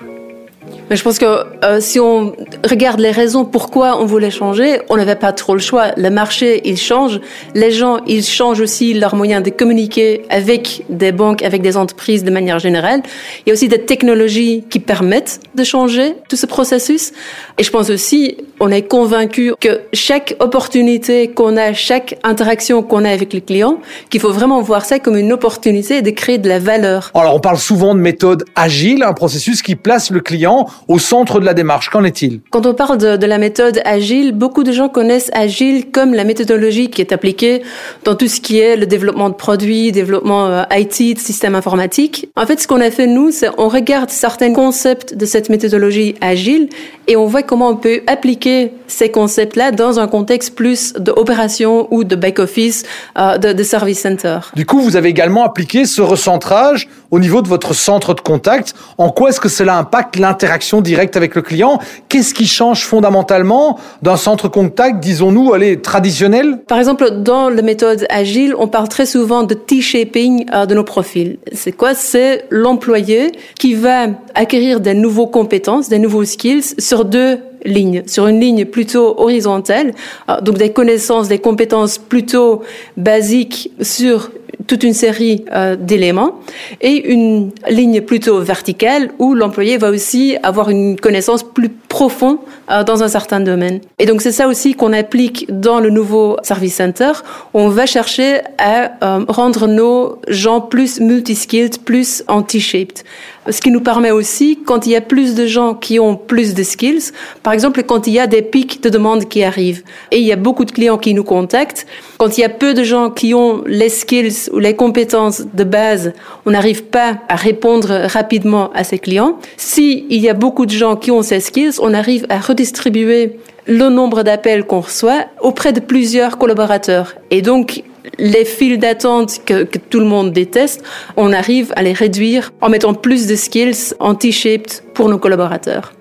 Mais 0.90 0.96
je 0.96 1.04
pense 1.04 1.20
que 1.20 1.26
euh, 1.66 1.80
si 1.82 2.00
on 2.00 2.34
regarde 2.64 3.00
les 3.00 3.12
raisons 3.12 3.44
pourquoi 3.44 4.00
on 4.02 4.06
voulait 4.06 4.32
changer, 4.32 4.80
on 4.90 4.98
n'avait 4.98 5.16
pas 5.16 5.34
trop 5.34 5.54
le 5.54 5.60
choix. 5.60 5.92
Le 5.98 6.10
marché, 6.10 6.62
il 6.66 6.78
change. 6.78 7.20
Les 7.56 7.72
gens, 7.72 8.00
ils 8.08 8.24
changent 8.24 8.62
aussi 8.62 8.94
leurs 8.94 9.16
moyens 9.16 9.44
de 9.44 9.50
communiquer 9.50 10.24
avec 10.30 10.84
des 10.90 11.12
banques, 11.12 11.42
avec 11.44 11.62
des 11.62 11.76
entreprises 11.76 12.24
de 12.24 12.32
manière 12.32 12.60
générale. 12.60 13.02
Il 13.46 13.50
y 13.50 13.52
a 13.52 13.54
aussi 13.54 13.68
des 13.68 13.82
technologies 13.82 14.64
qui 14.70 14.80
permettent 14.80 15.42
de 15.56 15.64
changer 15.64 16.14
tout 16.30 16.38
ce 16.38 16.46
processus. 16.46 17.12
Et 17.58 17.64
je 17.64 17.72
pense 17.72 17.90
aussi, 17.90 18.38
on 18.60 18.72
est 18.72 18.84
convaincu 18.84 19.54
que 19.60 19.82
chaque 19.94 20.36
opportunité 20.40 21.28
qu'on 21.28 21.58
a, 21.58 21.74
chaque 21.74 22.18
interaction 22.24 22.82
qu'on 22.82 23.04
a 23.04 23.10
avec 23.10 23.34
les 23.34 23.42
clients, 23.42 23.80
qu'il 24.10 24.22
faut 24.22 24.32
vraiment 24.32 24.62
voir 24.62 24.86
ça 24.86 25.00
comme 25.00 25.18
une 25.18 25.34
opportunité 25.34 26.02
de 26.02 26.12
créer 26.12 26.38
de 26.38 26.48
la 26.48 26.60
valeur. 26.60 27.12
Alors, 27.14 27.36
on 27.36 27.40
parle 27.40 27.58
souvent 27.58 27.94
de 27.94 28.00
méthode 28.00 28.46
agile, 28.56 29.04
un 29.04 29.14
processus 29.14 29.62
qui 29.62 29.76
place 29.76 30.12
le 30.12 30.22
client 30.22 30.68
au 30.88 31.00
centre 31.00 31.40
de 31.40 31.46
la 31.46 31.54
démarche. 31.54 31.90
Qu'en 31.90 32.04
est-il? 32.04 32.42
Quand 32.52 32.66
on 32.66 32.74
parle 32.74 32.98
de, 32.98 33.18
de, 33.18 33.26
la 33.26 33.38
méthode 33.38 33.82
agile, 33.86 34.34
beaucoup 34.34 34.64
de 34.64 34.72
gens 34.72 34.90
connaissent 34.90 35.32
agile 35.34 35.92
comme 35.92 36.14
la 36.14 36.24
méthodologie 36.24 36.90
qui 36.90 37.02
est 37.02 37.12
appliquée 37.12 37.64
dans 38.04 38.16
tout 38.16 38.28
ce 38.28 38.40
qui 38.40 38.60
est 38.60 38.76
le 38.76 38.86
développement 38.86 39.30
de 39.30 39.36
produits, 39.36 39.92
développement 39.92 40.48
euh, 40.48 40.64
IT, 40.72 41.16
de 41.16 41.20
systèmes 41.20 41.56
informatiques. 41.56 42.30
En 42.36 42.46
fait, 42.46 42.60
ce 42.60 42.68
qu'on 42.68 42.82
a 42.82 42.92
fait 42.92 43.08
nous, 43.08 43.32
c'est 43.32 43.50
on 43.58 43.68
regarde 43.68 44.10
certains 44.10 44.54
concepts 44.54 45.16
de 45.16 45.26
cette 45.26 45.50
méthodologie 45.50 46.16
agile 46.22 46.70
et 47.08 47.16
on 47.16 47.26
voit 47.26 47.42
comment 47.42 47.70
on 47.70 47.76
peut 47.76 48.02
appliquer 48.06 48.28
appliquer 48.28 48.74
ces 48.88 49.10
concepts-là 49.10 49.72
dans 49.72 50.02
un 50.02 50.08
contexte 50.08 50.54
plus 50.54 50.92
d'opération 50.94 51.88
ou 51.92 52.04
de 52.04 52.16
back-office, 52.16 52.84
euh, 53.18 53.38
de, 53.38 53.54
de 53.54 53.64
service 53.64 54.02
center. 54.02 54.40
Du 54.54 54.66
coup, 54.66 54.82
vous 54.82 54.98
avez 54.98 55.08
également 55.08 55.46
appliqué 55.46 55.86
ce 55.86 56.02
recentrage 56.02 56.90
au 57.10 57.20
niveau 57.20 57.42
de 57.42 57.48
votre 57.48 57.74
centre 57.74 58.14
de 58.14 58.20
contact. 58.20 58.74
En 58.98 59.10
quoi 59.10 59.30
est-ce 59.30 59.40
que 59.40 59.48
cela 59.48 59.78
impacte 59.78 60.18
l'interaction 60.18 60.67
directe 60.82 61.18
avec 61.18 61.36
le 61.36 61.42
client. 61.42 61.80
Qu'est-ce 62.10 62.34
qui 62.34 62.48
change 62.48 62.84
fondamentalement 62.84 63.80
d'un 64.02 64.18
centre 64.18 64.48
contact, 64.48 65.00
disons-nous, 65.00 65.54
allez, 65.54 65.82
traditionnel? 65.82 66.60
Par 66.68 66.78
exemple, 66.78 67.10
dans 67.22 67.50
la 67.50 67.62
méthode 67.62 68.06
agile, 68.10 68.54
on 68.58 68.68
parle 68.68 68.90
très 68.90 69.06
souvent 69.06 69.44
de 69.44 69.54
T-shaping 69.54 70.46
euh, 70.54 70.66
de 70.66 70.76
nos 70.76 70.84
profils. 70.84 71.38
C'est 71.54 71.72
quoi? 71.72 71.94
C'est 71.94 72.46
l'employé 72.50 73.32
qui 73.60 73.74
va 73.74 74.08
acquérir 74.36 74.80
des 74.80 74.94
nouveaux 74.94 75.28
compétences, 75.28 75.90
des 75.90 76.00
nouveaux 76.00 76.26
skills 76.26 76.76
sur 76.78 77.06
deux 77.06 77.40
lignes, 77.66 78.04
sur 78.08 78.28
une 78.28 78.40
ligne 78.40 78.66
plutôt 78.66 79.20
horizontale, 79.20 79.94
euh, 80.30 80.42
donc 80.42 80.58
des 80.58 80.72
connaissances, 80.72 81.28
des 81.28 81.40
compétences 81.40 81.98
plutôt 81.98 82.62
basiques 82.96 83.72
sur 83.82 84.32
toute 84.66 84.84
une 84.84 84.94
série 84.94 85.46
euh, 85.54 85.76
d'éléments 85.76 86.40
et 86.82 87.12
une 87.12 87.52
ligne 87.70 88.02
plutôt 88.02 88.40
verticale 88.42 89.12
où 89.20 89.36
l'employé 89.36 89.78
va 89.78 89.92
aussi 89.92 90.36
avoir 90.42 90.70
une 90.70 91.00
connaissance 91.00 91.44
plus 91.44 91.70
profonde 91.70 92.38
euh, 92.72 92.84
dans 92.84 93.04
un 93.04 93.08
certain 93.08 93.40
domaine. 93.40 93.80
Et 94.00 94.06
donc 94.06 94.22
c'est 94.22 94.32
ça 94.32 94.48
aussi 94.48 94.74
qu'on 94.74 94.94
applique 94.94 95.46
dans 95.50 95.80
le 95.80 95.90
nouveau 95.90 96.38
service 96.44 96.76
center. 96.76 97.12
On 97.54 97.70
va 97.70 97.86
chercher 97.86 98.40
à 98.58 98.92
euh, 99.04 99.26
rendre 99.28 99.68
nos 99.68 100.20
gens 100.28 100.62
plus 100.62 101.00
multi-skilled, 101.00 101.80
plus 101.84 102.24
anti-shaped. 102.28 103.04
Ce 103.50 103.62
qui 103.62 103.72
nous 103.72 103.82
permet 103.82 104.12
aussi, 104.12 104.60
quand 104.66 104.86
il 104.86 104.92
y 104.92 104.96
a 104.96 105.02
plus 105.02 105.36
de 105.36 105.46
gens 105.46 105.74
qui 105.74 106.00
ont 106.00 106.16
plus 106.16 106.54
de 106.54 106.64
skills, 106.64 107.12
par 107.44 107.54
exemple 107.54 107.84
quand 107.84 108.08
il 108.08 108.14
y 108.14 108.20
a 108.20 108.28
des 108.28 108.42
pics 108.42 108.82
de 108.84 108.90
demandes 108.90 109.26
qui 109.26 109.44
arrivent 109.44 109.84
et 110.12 110.20
il 110.20 110.26
y 110.26 110.32
a 110.32 110.36
beaucoup 110.36 110.66
de 110.66 110.72
clients 110.72 110.98
qui 110.98 111.14
nous 111.14 111.24
contactent, 111.24 111.86
quand 112.18 112.38
il 112.38 112.42
y 112.42 112.44
a 112.44 112.50
peu 112.50 112.74
de 112.74 112.84
gens 112.84 113.10
qui 113.10 113.34
ont 113.34 113.64
les 113.66 113.90
skills 113.90 114.50
ou 114.52 114.60
les 114.60 114.76
compétences 114.76 115.44
de 115.54 115.64
base, 115.64 116.14
on 116.46 116.52
n'arrive 116.52 116.84
pas 116.84 117.20
à 117.30 117.36
répondre 117.36 118.08
rapidement 118.08 118.72
à 118.74 118.84
ces 118.84 119.00
clients. 119.00 119.38
Si 119.56 120.06
il 120.10 120.20
y 120.20 120.30
a 120.30 120.34
beaucoup 120.34 120.66
de 120.66 120.72
gens 120.72 120.96
qui 120.96 121.12
ont 121.12 121.22
ces 121.22 121.40
skills, 121.40 121.80
on 121.80 121.94
arrive 121.94 122.26
à 122.30 122.40
redistribuer 122.40 123.38
le 123.68 123.90
nombre 123.90 124.24
d'appels 124.24 124.66
qu'on 124.66 124.80
reçoit 124.80 125.26
auprès 125.42 125.74
de 125.74 125.80
plusieurs 125.80 126.38
collaborateurs. 126.38 127.16
Et 127.32 127.42
donc, 127.42 127.84
les 128.18 128.46
files 128.46 128.80
d'attente 128.80 129.40
que, 129.46 129.64
tout 129.64 130.00
le 130.00 130.06
monde 130.06 130.32
déteste, 130.32 130.84
on 131.16 131.34
arrive 131.34 131.74
à 131.76 131.84
les 131.84 131.94
réduire 131.94 132.52
en 132.62 132.70
mettant 132.70 132.94
plus 132.94 133.28
de 133.28 133.36
skills 133.36 133.94
anti-shaped 134.00 134.84
pour 134.94 135.10
nos 135.10 135.18
collaborateurs. 135.18 135.94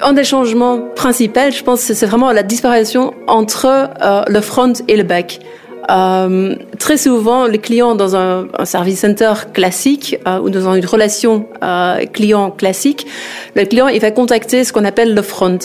Un 0.00 0.12
des 0.12 0.24
changements 0.24 0.78
principaux, 0.94 1.50
je 1.50 1.62
pense, 1.62 1.80
c'est 1.80 2.06
vraiment 2.06 2.30
la 2.30 2.42
disparition 2.42 3.14
entre 3.26 3.66
euh, 3.66 4.22
le 4.28 4.40
front 4.40 4.74
et 4.88 4.96
le 4.96 5.04
back. 5.04 5.40
Euh, 5.90 6.56
très 6.78 6.98
souvent, 6.98 7.46
les 7.46 7.58
clients 7.58 7.94
dans 7.94 8.14
un, 8.14 8.48
service 8.64 9.00
center 9.00 9.32
classique 9.54 10.18
euh, 10.26 10.40
ou 10.40 10.50
dans 10.50 10.74
une 10.74 10.84
relation 10.84 11.46
client 12.12 12.50
classique, 12.50 13.06
le 13.54 13.64
client 13.64 13.88
il 13.88 14.00
va 14.00 14.10
contacter 14.10 14.64
ce 14.64 14.72
qu'on 14.72 14.84
appelle 14.84 15.14
le 15.14 15.22
front. 15.22 15.58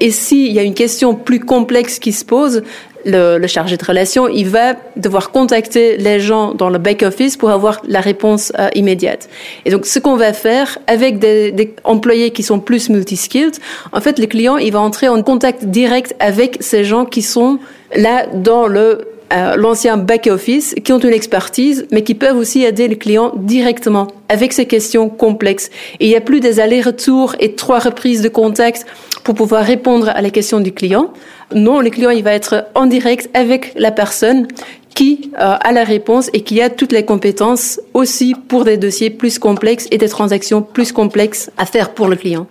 Et 0.00 0.10
s'il 0.10 0.50
y 0.50 0.58
a 0.58 0.62
une 0.62 0.74
question 0.74 1.14
plus 1.14 1.38
complexe 1.38 2.00
qui 2.00 2.10
se 2.10 2.24
pose, 2.24 2.64
le, 3.04 3.46
chargé 3.46 3.76
de 3.76 3.84
relation, 3.84 4.28
il 4.28 4.48
va 4.48 4.74
devoir 4.96 5.30
contacter 5.30 5.96
les 5.96 6.20
gens 6.20 6.54
dans 6.54 6.68
le 6.68 6.78
back-office 6.78 7.36
pour 7.36 7.50
avoir 7.50 7.80
la 7.86 8.00
réponse 8.00 8.52
euh, 8.58 8.68
immédiate. 8.74 9.28
Et 9.64 9.70
donc, 9.70 9.86
ce 9.86 9.98
qu'on 9.98 10.16
va 10.16 10.32
faire 10.32 10.78
avec 10.86 11.18
des, 11.18 11.52
des 11.52 11.74
employés 11.84 12.30
qui 12.30 12.42
sont 12.42 12.60
plus 12.60 12.88
multi-skilled, 12.88 13.56
en 13.92 14.00
fait, 14.00 14.18
le 14.18 14.26
client, 14.26 14.56
il 14.56 14.72
va 14.72 14.80
entrer 14.80 15.08
en 15.08 15.22
contact 15.22 15.64
direct 15.64 16.14
avec 16.20 16.58
ces 16.60 16.84
gens 16.84 17.04
qui 17.04 17.22
sont 17.22 17.58
là 17.94 18.26
dans 18.32 18.66
le 18.66 19.11
l'ancien 19.56 19.96
back-office, 19.96 20.74
qui 20.84 20.92
ont 20.92 20.98
une 20.98 21.12
expertise, 21.12 21.86
mais 21.90 22.02
qui 22.02 22.14
peuvent 22.14 22.36
aussi 22.36 22.64
aider 22.64 22.88
les 22.88 22.96
clients 22.96 23.32
directement 23.36 24.08
avec 24.28 24.52
ces 24.52 24.66
questions 24.66 25.08
complexes. 25.08 25.70
Il 26.00 26.08
n'y 26.08 26.16
a 26.16 26.20
plus 26.20 26.40
des 26.40 26.60
allers-retours 26.60 27.34
et 27.40 27.54
trois 27.54 27.78
reprises 27.78 28.22
de 28.22 28.28
contact 28.28 28.86
pour 29.24 29.34
pouvoir 29.34 29.64
répondre 29.64 30.08
à 30.08 30.20
la 30.20 30.30
question 30.30 30.60
du 30.60 30.72
client. 30.72 31.12
Non, 31.54 31.80
le 31.80 31.90
client, 31.90 32.10
il 32.10 32.22
va 32.22 32.32
être 32.32 32.66
en 32.74 32.86
direct 32.86 33.30
avec 33.34 33.72
la 33.76 33.90
personne 33.90 34.48
qui 34.94 35.30
euh, 35.40 35.56
a 35.58 35.72
la 35.72 35.84
réponse 35.84 36.28
et 36.32 36.42
qui 36.42 36.60
a 36.60 36.70
toutes 36.70 36.92
les 36.92 37.04
compétences 37.04 37.80
aussi 37.94 38.34
pour 38.34 38.64
des 38.64 38.76
dossiers 38.76 39.10
plus 39.10 39.38
complexes 39.38 39.88
et 39.90 39.98
des 39.98 40.08
transactions 40.08 40.62
plus 40.62 40.92
complexes 40.92 41.50
à 41.56 41.66
faire 41.66 41.94
pour 41.94 42.08
le 42.08 42.16
client. 42.16 42.46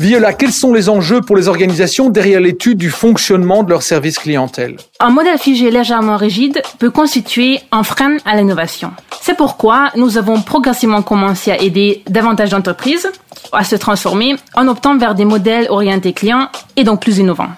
Viola, 0.00 0.32
quels 0.32 0.50
sont 0.50 0.72
les 0.72 0.88
enjeux 0.88 1.20
pour 1.20 1.36
les 1.36 1.46
organisations 1.46 2.08
derrière 2.08 2.40
l'étude 2.40 2.78
du 2.78 2.88
fonctionnement 2.88 3.62
de 3.62 3.68
leur 3.68 3.82
service 3.82 4.18
clientèle? 4.18 4.76
Un 4.98 5.10
modèle 5.10 5.36
figé 5.36 5.70
légèrement 5.70 6.16
rigide 6.16 6.62
peut 6.78 6.88
constituer 6.88 7.60
un 7.70 7.82
frein 7.82 8.16
à 8.24 8.34
l'innovation. 8.34 8.92
C'est 9.20 9.36
pourquoi 9.36 9.90
nous 9.96 10.16
avons 10.16 10.40
progressivement 10.40 11.02
commencé 11.02 11.50
à 11.52 11.60
aider 11.60 12.02
davantage 12.08 12.48
d'entreprises 12.48 13.12
à 13.52 13.62
se 13.62 13.76
transformer 13.76 14.36
en 14.54 14.68
optant 14.68 14.96
vers 14.96 15.14
des 15.14 15.26
modèles 15.26 15.66
orientés 15.68 16.14
clients 16.14 16.48
et 16.78 16.84
donc 16.84 17.02
plus 17.02 17.18
innovants. 17.18 17.50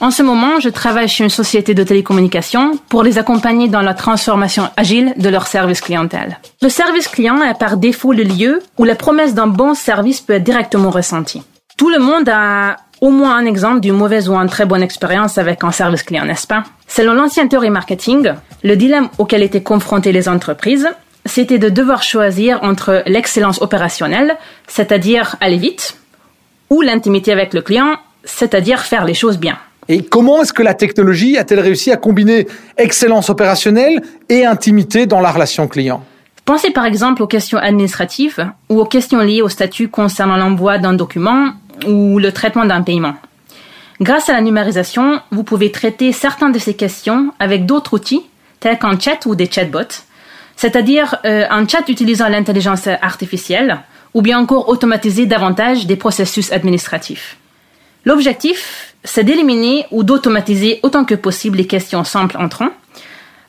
En 0.00 0.10
ce 0.10 0.24
moment, 0.24 0.58
je 0.58 0.70
travaille 0.70 1.06
chez 1.06 1.22
une 1.22 1.30
société 1.30 1.72
de 1.72 1.84
télécommunications 1.84 2.72
pour 2.88 3.04
les 3.04 3.16
accompagner 3.16 3.68
dans 3.68 3.82
la 3.82 3.94
transformation 3.94 4.68
agile 4.76 5.14
de 5.18 5.28
leur 5.28 5.46
service 5.46 5.82
clientèle. 5.82 6.40
Le 6.62 6.68
service 6.68 7.06
client 7.06 7.40
est 7.42 7.56
par 7.56 7.76
défaut 7.76 8.12
le 8.12 8.24
lieu 8.24 8.60
où 8.76 8.82
la 8.82 8.96
promesse 8.96 9.34
d'un 9.34 9.46
bon 9.46 9.74
service 9.74 10.20
peut 10.20 10.32
être 10.32 10.42
directement 10.42 10.90
ressentie. 10.90 11.42
Tout 11.76 11.90
le 11.90 11.98
monde 11.98 12.28
a 12.28 12.76
au 13.02 13.10
moins 13.10 13.36
un 13.36 13.44
exemple 13.44 13.80
d'une 13.80 13.96
mauvaise 13.96 14.30
ou 14.30 14.34
une 14.34 14.48
très 14.48 14.64
bonne 14.64 14.82
expérience 14.82 15.36
avec 15.36 15.62
un 15.62 15.72
service 15.72 16.02
client, 16.02 16.24
n'est-ce 16.24 16.46
pas? 16.46 16.64
Selon 16.88 17.12
l'ancien 17.12 17.46
théorie 17.48 17.68
marketing, 17.68 18.32
le 18.64 18.76
dilemme 18.76 19.08
auquel 19.18 19.42
étaient 19.42 19.62
confrontées 19.62 20.12
les 20.12 20.26
entreprises, 20.26 20.88
c'était 21.26 21.58
de 21.58 21.68
devoir 21.68 22.02
choisir 22.02 22.62
entre 22.62 23.02
l'excellence 23.06 23.60
opérationnelle, 23.60 24.36
c'est-à-dire 24.68 25.36
aller 25.42 25.58
vite, 25.58 25.98
ou 26.70 26.80
l'intimité 26.80 27.30
avec 27.30 27.52
le 27.52 27.60
client, 27.60 27.96
c'est-à-dire 28.24 28.80
faire 28.80 29.04
les 29.04 29.14
choses 29.14 29.36
bien. 29.38 29.58
Et 29.88 30.02
comment 30.02 30.42
est-ce 30.42 30.54
que 30.54 30.62
la 30.62 30.74
technologie 30.74 31.36
a-t-elle 31.36 31.60
réussi 31.60 31.92
à 31.92 31.96
combiner 31.96 32.48
excellence 32.78 33.28
opérationnelle 33.28 34.02
et 34.30 34.46
intimité 34.46 35.04
dans 35.04 35.20
la 35.20 35.30
relation 35.30 35.68
client? 35.68 36.02
Pensez 36.44 36.70
par 36.70 36.86
exemple 36.86 37.22
aux 37.22 37.26
questions 37.26 37.58
administratives 37.58 38.50
ou 38.68 38.80
aux 38.80 38.84
questions 38.84 39.18
liées 39.18 39.42
au 39.42 39.48
statut 39.48 39.88
concernant 39.88 40.36
l'envoi 40.36 40.78
d'un 40.78 40.92
document 40.92 41.52
ou 41.86 42.18
le 42.18 42.32
traitement 42.32 42.64
d'un 42.64 42.82
paiement. 42.82 43.14
Grâce 44.00 44.28
à 44.28 44.34
la 44.34 44.40
numérisation, 44.40 45.20
vous 45.30 45.42
pouvez 45.42 45.72
traiter 45.72 46.12
certaines 46.12 46.52
de 46.52 46.58
ces 46.58 46.74
questions 46.74 47.32
avec 47.38 47.66
d'autres 47.66 47.94
outils, 47.94 48.22
tels 48.60 48.78
qu'un 48.78 48.98
chat 48.98 49.24
ou 49.26 49.34
des 49.34 49.50
chatbots, 49.50 50.04
c'est-à-dire 50.56 51.16
euh, 51.24 51.44
un 51.50 51.66
chat 51.66 51.88
utilisant 51.88 52.28
l'intelligence 52.28 52.86
artificielle, 52.86 53.78
ou 54.14 54.22
bien 54.22 54.38
encore 54.38 54.68
automatiser 54.68 55.26
davantage 55.26 55.86
des 55.86 55.96
processus 55.96 56.52
administratifs. 56.52 57.36
L'objectif, 58.04 58.94
c'est 59.04 59.24
d'éliminer 59.24 59.86
ou 59.90 60.04
d'automatiser 60.04 60.80
autant 60.82 61.04
que 61.04 61.14
possible 61.14 61.58
les 61.58 61.66
questions 61.66 62.04
simples 62.04 62.36
entrant, 62.38 62.70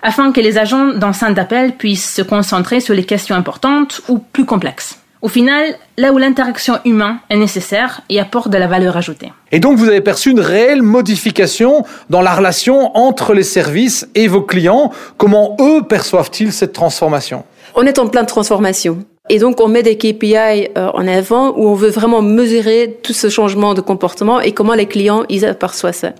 afin 0.02 0.32
que 0.32 0.42
les 0.42 0.58
agents 0.58 0.94
d'enceinte 0.94 1.36
d'appel 1.36 1.76
puissent 1.76 2.14
se 2.14 2.22
concentrer 2.22 2.80
sur 2.80 2.94
les 2.94 3.06
questions 3.06 3.36
importantes 3.36 4.02
ou 4.08 4.20
plus 4.20 4.46
complexes. 4.46 4.97
Au 5.22 5.30
final, 5.30 5.76
là 5.98 6.14
où 6.14 6.18
l'interaction 6.18 6.78
humaine 6.86 7.18
est 7.30 7.38
nécessaire 7.38 8.02
et 8.10 8.20
apporte 8.20 8.50
de 8.50 8.58
la 8.58 8.68
valeur 8.68 8.98
ajoutée. 8.98 9.32
Et 9.52 9.60
donc 9.60 9.78
vous 9.78 9.88
avez 9.88 10.02
perçu 10.02 10.30
une 10.32 10.40
réelle 10.40 10.84
modification 10.84 11.86
dans 12.10 12.22
la 12.22 12.36
relation 12.36 12.96
entre 12.96 13.34
les 13.34 13.44
services 13.44 14.08
et 14.14 14.28
vos 14.28 14.42
clients. 14.42 14.92
Comment 15.18 15.58
eux 15.60 15.82
perçoivent-ils 15.84 16.54
cette 16.54 16.74
transformation? 16.74 17.44
On 17.76 17.84
est 17.84 17.98
en 18.00 18.08
pleine 18.08 18.26
transformation. 18.26 19.00
Et 19.30 19.40
donc, 19.40 19.60
on 19.60 19.68
met 19.68 19.84
des 19.84 19.98
KPI 19.98 20.70
euh, 20.78 20.90
en 20.94 21.06
avant 21.06 21.50
où 21.58 21.68
on 21.68 21.74
veut 21.74 21.90
vraiment 21.90 22.22
mesurer 22.22 22.98
tout 23.04 23.12
ce 23.14 23.30
changement 23.30 23.74
de 23.74 23.82
comportement 23.82 24.40
et 24.40 24.54
comment 24.54 24.74
les 24.74 24.86
clients, 24.86 25.26
ils 25.28 25.46
aperçoivent 25.46 25.94
ça. 25.94 26.14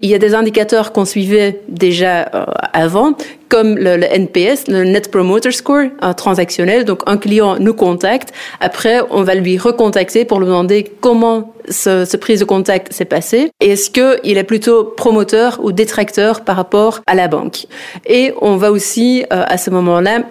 Il 0.00 0.10
y 0.10 0.14
a 0.14 0.18
des 0.18 0.34
indicateurs 0.34 0.92
qu'on 0.92 1.04
suivait 1.04 1.60
déjà 1.68 2.28
euh, 2.34 2.44
avant, 2.72 3.12
comme 3.48 3.76
le, 3.76 3.96
le, 3.96 4.04
NPS, 4.04 4.66
le 4.66 4.82
Net 4.82 5.08
Promoter 5.08 5.52
Score 5.52 5.84
euh, 6.02 6.12
transactionnel. 6.12 6.84
Donc, 6.84 7.02
un 7.06 7.16
client 7.16 7.60
nous 7.60 7.74
contacte. 7.74 8.32
Après, 8.60 9.00
on 9.10 9.22
va 9.22 9.36
lui 9.36 9.56
recontacter 9.56 10.24
pour 10.24 10.40
lui 10.40 10.46
demander 10.46 10.82
comment 11.00 11.54
ce, 11.68 12.04
ce 12.04 12.16
prise 12.16 12.40
de 12.40 12.44
contact 12.44 12.92
s'est 12.92 13.04
passé. 13.04 13.52
Et 13.60 13.70
est-ce 13.70 13.88
qu'il 13.88 14.36
est 14.36 14.44
plutôt 14.44 14.82
promoteur 14.82 15.60
ou 15.62 15.70
détracteur 15.70 16.40
par 16.40 16.56
rapport 16.56 17.00
à 17.06 17.14
la 17.14 17.28
banque? 17.28 17.66
Et 18.04 18.34
on 18.42 18.56
va 18.56 18.72
aussi, 18.72 19.22
euh, 19.32 19.44
à 19.46 19.58
ce 19.58 19.70
moment-là, 19.70 20.24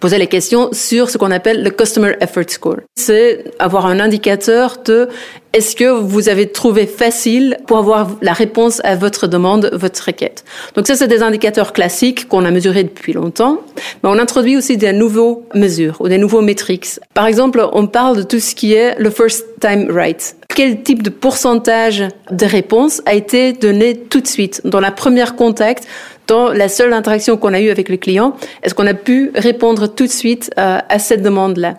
poser 0.00 0.18
les 0.18 0.26
questions 0.26 0.68
sur 0.72 1.10
ce 1.10 1.18
qu'on 1.18 1.30
appelle 1.30 1.62
le 1.62 1.70
Customer 1.70 2.14
Effort 2.20 2.48
Score. 2.48 2.76
C'est 2.96 3.44
avoir 3.58 3.86
un 3.86 4.00
indicateur 4.00 4.78
de 4.84 5.08
est-ce 5.52 5.74
que 5.74 5.84
vous 5.84 6.28
avez 6.28 6.48
trouvé 6.48 6.86
facile 6.86 7.56
pour 7.66 7.78
avoir 7.78 8.10
la 8.20 8.34
réponse 8.34 8.82
à 8.84 8.94
votre 8.94 9.26
demande, 9.26 9.70
votre 9.72 10.04
requête. 10.04 10.44
Donc 10.74 10.86
ça, 10.86 10.96
c'est 10.96 11.08
des 11.08 11.22
indicateurs 11.22 11.72
classiques 11.72 12.28
qu'on 12.28 12.44
a 12.44 12.50
mesurés 12.50 12.84
depuis 12.84 13.14
longtemps, 13.14 13.62
mais 14.02 14.10
on 14.10 14.18
introduit 14.18 14.56
aussi 14.56 14.76
des 14.76 14.92
nouveaux 14.92 15.46
mesures 15.54 15.96
ou 16.00 16.08
des 16.08 16.18
nouveaux 16.18 16.42
metrics. 16.42 17.00
Par 17.14 17.26
exemple, 17.26 17.66
on 17.72 17.86
parle 17.86 18.18
de 18.18 18.22
tout 18.22 18.38
ce 18.38 18.54
qui 18.54 18.74
est 18.74 18.98
le 18.98 19.08
first 19.08 19.46
time 19.60 19.90
right. 19.90 20.36
Quel 20.54 20.82
type 20.82 21.02
de 21.02 21.10
pourcentage 21.10 22.04
de 22.30 22.46
réponse 22.46 23.02
a 23.06 23.14
été 23.14 23.52
donné 23.52 23.96
tout 23.96 24.20
de 24.20 24.26
suite 24.26 24.60
dans 24.64 24.80
la 24.80 24.90
première 24.90 25.36
contact 25.36 25.86
dans 26.26 26.48
la 26.52 26.68
seule 26.68 26.92
interaction 26.92 27.36
qu'on 27.36 27.54
a 27.54 27.60
eue 27.60 27.70
avec 27.70 27.88
le 27.88 27.96
client, 27.96 28.36
est-ce 28.62 28.74
qu'on 28.74 28.86
a 28.86 28.94
pu 28.94 29.30
répondre 29.34 29.86
tout 29.86 30.06
de 30.06 30.10
suite 30.12 30.50
euh, 30.58 30.78
à 30.88 30.98
cette 30.98 31.22
demande-là? 31.22 31.76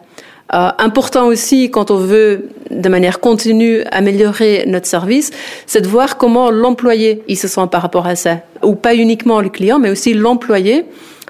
Euh, 0.53 0.69
important 0.77 1.27
aussi 1.27 1.69
quand 1.69 1.91
on 1.91 1.97
veut 1.97 2.47
de 2.71 2.87
manière 2.87 3.19
continue 3.19 3.83
améliorer 3.91 4.63
notre 4.65 4.87
service, 4.87 5.31
c'est 5.65 5.81
de 5.81 5.87
voir 5.87 6.17
comment 6.17 6.51
l'employé 6.51 7.21
il 7.27 7.35
se 7.35 7.49
sent 7.49 7.67
par 7.69 7.81
rapport 7.81 8.07
à 8.07 8.15
ça, 8.15 8.37
ou 8.63 8.75
pas 8.75 8.95
uniquement 8.95 9.41
le 9.41 9.49
client, 9.49 9.77
mais 9.79 9.89
aussi 9.89 10.13
l'employé. 10.13 10.85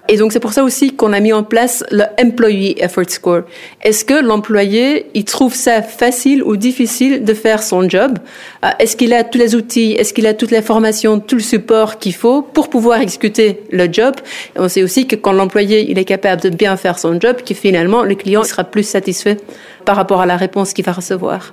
Et 0.10 0.16
donc 0.16 0.32
c'est 0.32 0.40
pour 0.40 0.54
ça 0.54 0.64
aussi 0.64 0.96
qu'on 0.96 1.12
a 1.12 1.20
mis 1.20 1.34
en 1.34 1.44
place 1.44 1.84
le 1.92 2.04
Employee 2.22 2.76
Effort 2.78 3.10
Score. 3.10 3.42
Est-ce 3.82 4.06
que 4.06 4.14
l'employé, 4.14 5.08
il 5.14 5.26
trouve 5.26 5.54
ça 5.54 5.82
facile 5.82 6.42
ou 6.44 6.56
difficile 6.56 7.26
de 7.26 7.34
faire 7.34 7.62
son 7.62 7.90
job? 7.90 8.18
Euh, 8.64 8.70
Est-ce 8.80 8.96
qu'il 8.96 9.14
a 9.14 9.26
tous 9.26 9.38
les 9.38 9.54
outils? 9.54 9.94
Est-ce 9.94 10.14
qu'il 10.14 10.26
a 10.26 10.34
toute 10.34 10.52
la 10.52 10.62
formation, 10.62 11.20
tout 11.20 11.36
le 11.36 11.42
support 11.42 12.00
qu'il 12.00 12.14
faut 12.14 12.42
pour 12.42 12.70
pouvoir 12.70 13.02
exécuter 13.02 13.64
le 13.72 13.92
job? 13.92 14.16
On 14.56 14.70
sait 14.70 14.82
aussi 14.82 15.08
que 15.08 15.18
quand 15.18 15.34
l'employé 15.34 15.92
il 15.92 16.00
est 16.00 16.06
capable 16.06 16.42
de 16.42 16.50
bien 16.50 16.78
faire 16.78 17.00
son 17.00 17.20
job, 17.20 17.38
que 17.46 17.54
finalement 17.54 18.04
le 18.04 18.16
client 18.16 18.44
sera 18.44 18.64
plus 18.64 18.84
satisfait 18.84 19.38
par 19.84 19.98
rapport 19.98 20.22
à 20.22 20.26
la 20.26 20.38
réponse 20.38 20.72
qu'il 20.72 20.86
va 20.86 20.94
recevoir. 20.94 21.52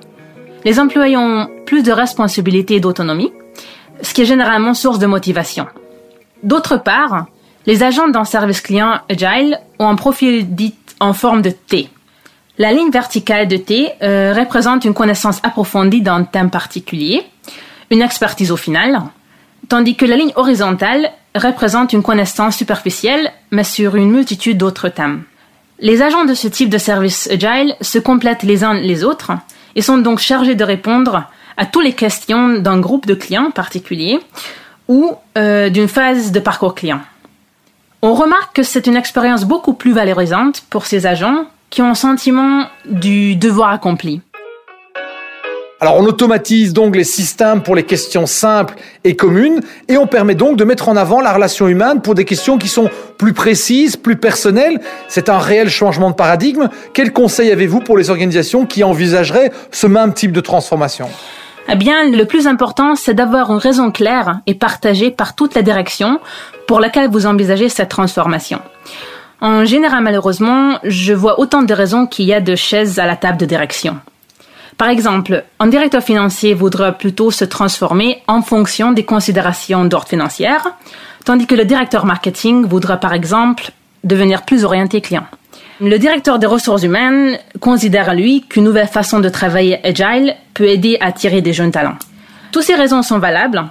Les 0.63 0.79
employés 0.79 1.17
ont 1.17 1.47
plus 1.65 1.83
de 1.83 1.91
responsabilités 1.91 2.75
et 2.75 2.79
d'autonomie, 2.79 3.33
ce 4.01 4.13
qui 4.13 4.21
est 4.21 4.25
généralement 4.25 4.73
source 4.73 4.97
de 4.97 5.05
motivation. 5.05 5.67
D'autre 6.41 6.81
part, 6.81 7.27
les 7.65 7.83
agents 7.83 8.07
d'un 8.07 8.25
service 8.25 8.61
client 8.61 8.99
Agile 9.09 9.59
ont 9.79 9.87
un 9.87 9.95
profil 9.95 10.53
dit 10.53 10.75
en 10.99 11.13
forme 11.13 11.41
de 11.41 11.49
T. 11.49 11.89
La 12.57 12.71
ligne 12.71 12.91
verticale 12.91 13.47
de 13.47 13.57
T 13.57 13.91
euh, 14.01 14.33
représente 14.33 14.85
une 14.85 14.93
connaissance 14.93 15.39
approfondie 15.43 16.01
d'un 16.01 16.23
thème 16.23 16.49
particulier, 16.49 17.23
une 17.91 18.01
expertise 18.01 18.51
au 18.51 18.57
final, 18.57 19.01
tandis 19.67 19.95
que 19.95 20.05
la 20.05 20.15
ligne 20.15 20.31
horizontale 20.35 21.11
représente 21.35 21.91
une 21.91 22.03
connaissance 22.03 22.55
superficielle, 22.55 23.31
mais 23.51 23.65
sur 23.65 23.95
une 23.95 24.11
multitude 24.11 24.57
d'autres 24.57 24.89
thèmes. 24.89 25.23
Les 25.79 26.01
agents 26.01 26.23
de 26.23 26.33
ce 26.33 26.47
type 26.47 26.69
de 26.69 26.77
service 26.77 27.27
Agile 27.29 27.75
se 27.81 27.99
complètent 27.99 28.43
les 28.43 28.63
uns 28.63 28.73
les 28.73 29.03
autres 29.03 29.33
et 29.75 29.81
sont 29.81 29.97
donc 29.97 30.19
chargés 30.19 30.55
de 30.55 30.63
répondre 30.63 31.23
à 31.57 31.65
toutes 31.65 31.83
les 31.83 31.93
questions 31.93 32.59
d'un 32.59 32.79
groupe 32.79 33.05
de 33.05 33.15
clients 33.15 33.51
particulier 33.51 34.19
ou 34.87 35.13
euh, 35.37 35.69
d'une 35.69 35.89
phase 35.89 36.31
de 36.31 36.39
parcours 36.39 36.75
client. 36.75 37.01
On 38.07 38.13
remarque 38.13 38.57
que 38.57 38.61
c'est 38.61 38.85
une 38.85 38.97
expérience 38.97 39.45
beaucoup 39.45 39.73
plus 39.73 39.91
valorisante 39.91 40.61
pour 40.69 40.85
ces 40.85 41.07
agents 41.07 41.45
qui 41.71 41.81
ont 41.81 41.87
un 41.87 41.95
sentiment 41.95 42.67
du 42.87 43.35
devoir 43.35 43.71
accompli. 43.71 44.21
Alors 45.81 45.97
on 45.97 46.05
automatise 46.05 46.71
donc 46.71 46.95
les 46.95 47.03
systèmes 47.03 47.63
pour 47.63 47.75
les 47.75 47.81
questions 47.81 48.27
simples 48.27 48.75
et 49.03 49.15
communes 49.15 49.61
et 49.87 49.97
on 49.97 50.05
permet 50.05 50.35
donc 50.35 50.55
de 50.55 50.63
mettre 50.63 50.87
en 50.87 50.95
avant 50.97 51.19
la 51.19 51.33
relation 51.33 51.67
humaine 51.67 52.03
pour 52.03 52.13
des 52.13 52.25
questions 52.25 52.59
qui 52.59 52.67
sont 52.67 52.91
plus 53.17 53.33
précises, 53.33 53.97
plus 53.97 54.17
personnelles. 54.17 54.79
C'est 55.07 55.27
un 55.27 55.39
réel 55.39 55.67
changement 55.67 56.11
de 56.11 56.15
paradigme. 56.15 56.69
Quel 56.93 57.11
conseil 57.11 57.51
avez-vous 57.51 57.79
pour 57.79 57.97
les 57.97 58.11
organisations 58.11 58.67
qui 58.67 58.83
envisageraient 58.83 59.51
ce 59.71 59.87
même 59.87 60.13
type 60.13 60.31
de 60.31 60.41
transformation? 60.41 61.09
Eh 61.67 61.75
bien, 61.75 62.09
le 62.09 62.25
plus 62.25 62.47
important, 62.47 62.95
c'est 62.95 63.13
d'avoir 63.13 63.51
une 63.51 63.57
raison 63.57 63.91
claire 63.91 64.39
et 64.45 64.53
partagée 64.53 65.09
par 65.09 65.35
toute 65.35 65.55
la 65.55 65.61
direction 65.61 66.19
pour 66.67 66.79
laquelle 66.79 67.09
vous 67.09 67.25
envisagez 67.25 67.69
cette 67.69 67.89
transformation. 67.89 68.59
En 69.41 69.65
général, 69.65 70.03
malheureusement, 70.03 70.79
je 70.83 71.13
vois 71.13 71.39
autant 71.39 71.63
de 71.63 71.73
raisons 71.73 72.07
qu'il 72.07 72.25
y 72.25 72.33
a 72.33 72.41
de 72.41 72.55
chaises 72.55 72.99
à 72.99 73.05
la 73.05 73.15
table 73.15 73.37
de 73.37 73.45
direction. 73.45 73.97
Par 74.77 74.89
exemple, 74.89 75.43
un 75.59 75.67
directeur 75.67 76.03
financier 76.03 76.53
voudra 76.53 76.91
plutôt 76.91 77.31
se 77.31 77.45
transformer 77.45 78.21
en 78.27 78.41
fonction 78.41 78.91
des 78.91 79.05
considérations 79.05 79.85
d'ordre 79.85 80.07
financier, 80.07 80.49
tandis 81.23 81.47
que 81.47 81.55
le 81.55 81.65
directeur 81.65 82.05
marketing 82.05 82.65
voudra 82.65 82.97
par 82.97 83.13
exemple 83.13 83.71
devenir 84.03 84.43
plus 84.43 84.65
orienté 84.65 85.01
client. 85.01 85.25
Le 85.81 85.97
directeur 85.99 86.39
des 86.39 86.47
ressources 86.47 86.83
humaines 86.83 87.37
considère 87.59 88.07
à 88.07 88.15
lui 88.15 88.45
qu'une 88.47 88.63
nouvelle 88.63 88.87
façon 88.87 89.19
de 89.19 89.27
travailler 89.27 89.85
agile 89.85 90.33
peut 90.53 90.69
aider 90.69 90.97
à 91.01 91.07
attirer 91.07 91.41
des 91.41 91.51
jeunes 91.51 91.71
talents. 91.71 91.97
Toutes 92.53 92.63
ces 92.63 92.75
raisons 92.75 93.03
sont 93.03 93.19
valables, 93.19 93.61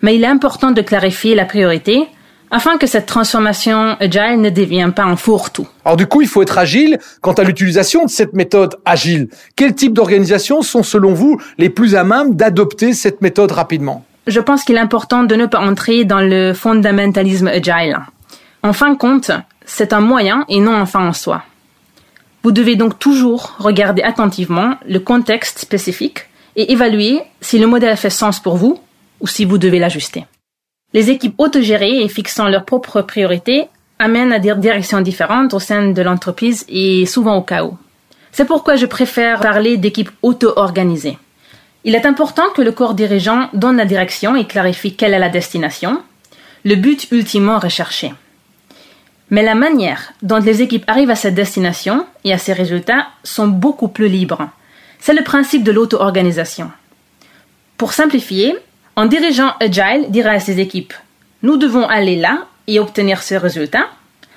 mais 0.00 0.16
il 0.16 0.24
est 0.24 0.26
important 0.28 0.72
de 0.72 0.82
clarifier 0.82 1.36
la 1.36 1.44
priorité 1.44 2.08
afin 2.50 2.78
que 2.78 2.88
cette 2.88 3.06
transformation 3.06 3.96
agile 4.00 4.40
ne 4.40 4.50
devienne 4.50 4.92
pas 4.92 5.04
un 5.04 5.14
fourre-tout. 5.14 5.68
Alors 5.84 5.96
du 5.96 6.08
coup, 6.08 6.20
il 6.20 6.26
faut 6.26 6.42
être 6.42 6.58
agile 6.58 6.98
quant 7.20 7.32
à 7.34 7.44
l'utilisation 7.44 8.04
de 8.06 8.10
cette 8.10 8.32
méthode 8.32 8.74
agile. 8.84 9.28
Quel 9.54 9.76
type 9.76 9.92
d'organisations 9.92 10.62
sont 10.62 10.82
selon 10.82 11.14
vous 11.14 11.40
les 11.58 11.70
plus 11.70 11.94
à 11.94 12.02
même 12.02 12.34
d'adopter 12.34 12.92
cette 12.92 13.22
méthode 13.22 13.52
rapidement? 13.52 14.04
Je 14.26 14.40
pense 14.40 14.64
qu'il 14.64 14.74
est 14.74 14.80
important 14.80 15.22
de 15.22 15.36
ne 15.36 15.46
pas 15.46 15.60
entrer 15.60 16.04
dans 16.04 16.20
le 16.20 16.54
fondamentalisme 16.54 17.46
agile. 17.46 18.00
En 18.64 18.72
fin 18.72 18.90
de 18.90 18.98
compte, 18.98 19.30
c'est 19.64 19.92
un 19.92 20.00
moyen 20.00 20.44
et 20.48 20.58
non 20.58 20.74
un 20.74 20.86
fin 20.86 21.06
en 21.06 21.12
soi. 21.12 21.44
Vous 22.42 22.52
devez 22.52 22.76
donc 22.76 22.98
toujours 22.98 23.54
regarder 23.58 24.02
attentivement 24.02 24.74
le 24.88 24.98
contexte 24.98 25.60
spécifique 25.60 26.26
et 26.56 26.72
évaluer 26.72 27.22
si 27.40 27.58
le 27.58 27.66
modèle 27.66 27.96
fait 27.96 28.10
sens 28.10 28.40
pour 28.40 28.56
vous 28.56 28.80
ou 29.20 29.28
si 29.28 29.44
vous 29.44 29.58
devez 29.58 29.78
l'ajuster. 29.78 30.26
Les 30.92 31.08
équipes 31.10 31.36
autogérées 31.38 32.02
et 32.02 32.08
fixant 32.08 32.48
leurs 32.48 32.64
propres 32.64 33.00
priorités 33.02 33.68
amènent 33.98 34.32
à 34.32 34.40
des 34.40 34.54
directions 34.56 35.00
différentes 35.00 35.54
au 35.54 35.60
sein 35.60 35.90
de 35.90 36.02
l'entreprise 36.02 36.66
et 36.68 37.06
souvent 37.06 37.36
au 37.36 37.42
chaos. 37.42 37.78
C'est 38.32 38.46
pourquoi 38.46 38.76
je 38.76 38.86
préfère 38.86 39.40
parler 39.40 39.76
d'équipes 39.76 40.10
auto-organisées. 40.22 41.18
Il 41.84 41.94
est 41.94 42.06
important 42.06 42.50
que 42.54 42.62
le 42.62 42.72
corps 42.72 42.94
dirigeant 42.94 43.48
donne 43.54 43.76
la 43.76 43.84
direction 43.84 44.34
et 44.34 44.46
clarifie 44.46 44.94
quelle 44.96 45.14
est 45.14 45.18
la 45.18 45.28
destination, 45.28 46.02
le 46.64 46.74
but 46.74 47.08
ultimement 47.12 47.58
recherché. 47.58 48.12
Mais 49.32 49.42
la 49.42 49.54
manière 49.54 50.12
dont 50.20 50.40
les 50.40 50.60
équipes 50.60 50.84
arrivent 50.86 51.10
à 51.10 51.16
cette 51.16 51.34
destination 51.34 52.06
et 52.22 52.34
à 52.34 52.38
ces 52.38 52.52
résultats 52.52 53.06
sont 53.24 53.48
beaucoup 53.48 53.88
plus 53.88 54.08
libres. 54.08 54.50
C'est 55.00 55.14
le 55.14 55.24
principe 55.24 55.64
de 55.64 55.72
l'auto-organisation. 55.72 56.70
Pour 57.78 57.94
simplifier, 57.94 58.54
un 58.94 59.06
dirigeant 59.06 59.54
agile 59.58 60.10
dira 60.10 60.32
à 60.32 60.38
ses 60.38 60.60
équipes 60.60 60.92
Nous 61.42 61.56
devons 61.56 61.88
aller 61.88 62.16
là 62.16 62.46
et 62.66 62.78
obtenir 62.78 63.22
ce 63.22 63.34
résultat, 63.34 63.88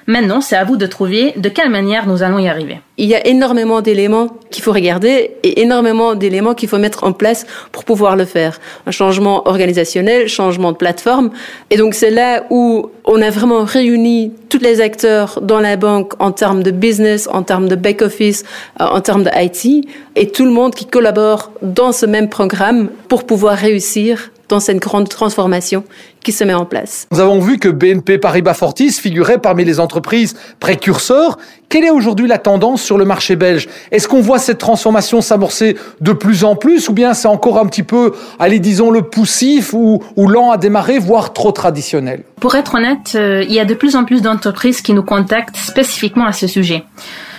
Maintenant, 0.08 0.39
c'est 0.39 0.56
à 0.56 0.63
vous 0.63 0.78
de 0.78 0.86
trouver 0.86 1.34
de 1.36 1.50
quelle 1.50 1.72
manière 1.72 2.08
nous 2.08 2.22
allons 2.22 2.38
y 2.38 2.48
arriver. 2.48 2.80
Il 2.98 3.08
y 3.08 3.15
a 3.15 3.26
énormément 3.26 3.82
d'éléments 3.82 4.28
qu'il 4.52 4.63
faut 4.63 4.72
regarder 4.72 5.32
et 5.41 5.62
énormément 5.62 6.13
d'éléments 6.13 6.54
qu'il 6.54 6.70
faut 6.70 6.78
mettre 6.78 7.04
en 7.04 7.12
place 7.12 7.48
pour 7.72 7.86
pouvoir 7.86 8.15
le 8.15 8.26
faire. 8.26 8.60
Un 8.86 8.91
changement 8.91 9.48
organisationnel, 9.48 10.28
changement 10.28 10.72
de 10.72 10.78
plateforme. 10.78 11.32
Et 11.72 11.78
donc 11.78 11.96
c'est 11.96 12.12
là 12.12 12.44
où 12.52 12.91
on 13.04 13.20
a 13.20 13.32
vraiment 13.32 13.63
réuni 13.63 14.32
tous 14.50 14.60
les 14.60 14.80
acteurs 14.80 15.39
dans 15.41 15.60
la 15.60 15.76
banque 15.76 16.13
en 16.20 16.32
termes 16.32 16.62
de 16.62 16.72
business, 16.72 17.28
en 17.32 17.41
termes 17.41 17.68
de 17.68 17.76
back-office, 17.76 18.44
euh, 18.80 18.86
en 18.86 19.02
termes 19.02 19.24
de 19.24 19.32
IT, 19.36 19.88
et 20.15 20.30
tout 20.30 20.46
le 20.46 20.52
monde 20.52 20.76
qui 20.76 20.86
collabore 20.86 21.52
dans 21.63 21.91
ce 21.91 22.06
même 22.06 22.30
programme 22.30 22.89
pour 23.10 23.26
pouvoir 23.26 23.58
réussir 23.58 24.30
dans 24.49 24.60
cette 24.60 24.79
grande 24.79 25.10
transformation 25.10 25.84
qui 26.23 26.31
se 26.31 26.43
met 26.43 26.53
en 26.53 26.65
place. 26.65 27.08
Nous 27.12 27.19
avons 27.19 27.39
vu 27.39 27.60
que 27.60 27.69
BNP 27.69 28.17
Paribas 28.17 28.53
Fortis 28.53 28.91
figurait 28.91 29.38
parmi 29.38 29.63
les 29.63 29.79
entreprises 29.79 30.36
précurseurs. 30.60 31.38
Quelle 31.69 31.84
est 31.84 31.91
aujourd'hui 31.91 32.27
la 32.27 32.38
tendance 32.38 32.81
sur 32.81 32.97
le 32.97 33.05
marché 33.05 33.36
belge? 33.36 33.67
Est-ce 33.91 34.08
qu'on 34.08 34.21
voit 34.21 34.39
cette 34.39 34.58
transformation 34.58 35.21
s'amorcer 35.21 35.77
de 36.01 36.13
plus 36.13 36.43
en 36.43 36.55
plus 36.55 36.89
ou 36.89 36.93
bien 36.93 37.13
c'est 37.13 37.27
encore 37.27 37.60
un 37.60 37.65
petit 37.65 37.84
peu, 37.84 38.13
allez 38.39 38.60
disons 38.60 38.91
le 38.91 39.03
poussif 39.03 39.73
ou, 39.73 40.03
ou 40.15 40.27
lent 40.27 40.51
à 40.51 40.58
démarrer, 40.58 40.99
voire 40.99 41.34
trop 41.34 41.51
traditionnel? 41.51 42.23
Pour 42.39 42.55
être 42.55 42.75
honnête, 42.75 43.13
euh, 43.15 43.43
il 43.43 43.53
y 43.53 43.60
a 43.60 43.65
de 43.65 43.73
plus 43.73 43.95
en 43.95 44.03
plus 44.03 44.21
d'entreprises 44.21 44.81
qui 44.81 44.93
nous 44.93 45.03
contactent 45.03 45.58
spécifiquement 45.58 46.25
à 46.25 46.34
ce 46.34 46.47
sujet. 46.47 46.84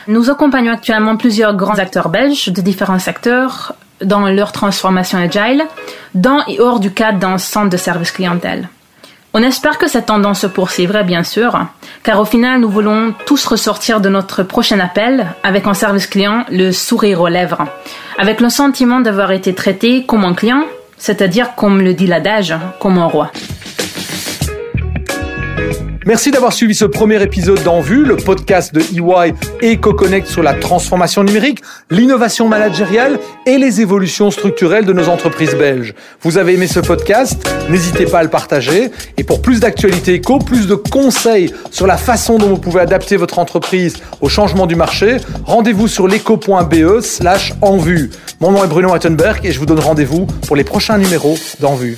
Nous 0.08 0.30
accompagnons 0.30 0.72
actuellement 0.72 1.16
plusieurs 1.16 1.56
grands 1.56 1.78
acteurs 1.78 2.08
belges 2.08 2.52
de 2.52 2.60
différents 2.60 3.00
secteurs 3.00 3.74
dans 4.02 4.28
leur 4.28 4.52
transformation 4.52 5.18
agile, 5.18 5.64
dans 6.14 6.44
et 6.46 6.61
hors 6.61 6.80
du 6.80 6.92
cadre 6.92 7.18
d'un 7.18 7.38
centre 7.38 7.70
de 7.70 7.76
service 7.76 8.11
clientèle. 8.11 8.68
On 9.35 9.42
espère 9.42 9.76
que 9.76 9.87
cette 9.87 10.06
tendance 10.06 10.40
se 10.40 10.46
poursuivra, 10.46 11.02
bien 11.02 11.22
sûr, 11.22 11.59
car 12.02 12.20
au 12.20 12.24
final, 12.24 12.61
nous 12.61 12.70
voulons 12.70 13.12
tous 13.26 13.44
ressortir 13.44 14.00
de 14.00 14.09
notre 14.09 14.42
prochain 14.42 14.80
appel 14.80 15.26
avec 15.42 15.66
un 15.66 15.74
service 15.74 16.06
client 16.06 16.46
le 16.50 16.72
sourire 16.72 17.20
aux 17.20 17.28
lèvres, 17.28 17.66
avec 18.16 18.40
le 18.40 18.48
sentiment 18.48 19.00
d'avoir 19.00 19.32
été 19.32 19.54
traité 19.54 20.06
comme 20.06 20.24
un 20.24 20.32
client, 20.32 20.64
c'est-à-dire, 20.96 21.54
comme 21.54 21.82
le 21.82 21.92
dit 21.92 22.06
l'adage, 22.06 22.54
comme 22.80 22.96
un 22.96 23.04
roi. 23.04 23.30
Merci 26.06 26.30
d'avoir 26.30 26.52
suivi 26.52 26.72
ce 26.72 26.84
premier 26.84 27.20
épisode 27.20 27.60
d'En 27.64 27.80
Vue, 27.80 28.04
le 28.04 28.14
podcast 28.14 28.72
de 28.72 28.80
EY 28.80 29.34
et 29.60 29.74
EcoConnect 29.74 30.28
sur 30.28 30.40
la 30.40 30.54
transformation 30.54 31.24
numérique, 31.24 31.62
l'innovation 31.90 32.46
managériale 32.46 33.18
et 33.44 33.58
les 33.58 33.80
évolutions 33.80 34.30
structurelles 34.30 34.84
de 34.84 34.92
nos 34.92 35.08
entreprises 35.08 35.56
belges. 35.56 35.94
Vous 36.20 36.38
avez 36.38 36.54
aimé 36.54 36.68
ce 36.68 36.78
podcast? 36.78 37.44
N'hésitez 37.68 38.04
pas 38.04 38.20
à 38.20 38.22
le 38.22 38.30
partager. 38.30 38.92
Et 39.16 39.24
pour 39.24 39.42
plus 39.42 39.58
d'actualités 39.58 40.14
éco, 40.14 40.38
plus 40.38 40.68
de 40.68 40.76
conseils 40.76 41.52
sur 41.72 41.88
la 41.88 41.96
façon 41.96 42.38
dont 42.38 42.50
vous 42.50 42.58
pouvez 42.58 42.82
adapter 42.82 43.16
votre 43.16 43.40
entreprise 43.40 43.96
au 44.20 44.28
changement 44.28 44.66
du 44.66 44.76
marché, 44.76 45.16
rendez-vous 45.44 45.88
sur 45.88 46.06
l'éco.be 46.06 47.00
slash 47.00 47.52
en 47.62 47.78
vue. 47.78 48.10
Mon 48.38 48.52
nom 48.52 48.62
est 48.62 48.68
Bruno 48.68 48.90
Wattenberg 48.90 49.44
et 49.44 49.50
je 49.50 49.58
vous 49.58 49.66
donne 49.66 49.80
rendez-vous 49.80 50.26
pour 50.46 50.54
les 50.54 50.62
prochains 50.62 50.98
numéros 50.98 51.36
d'En 51.58 51.74
Vue. 51.74 51.96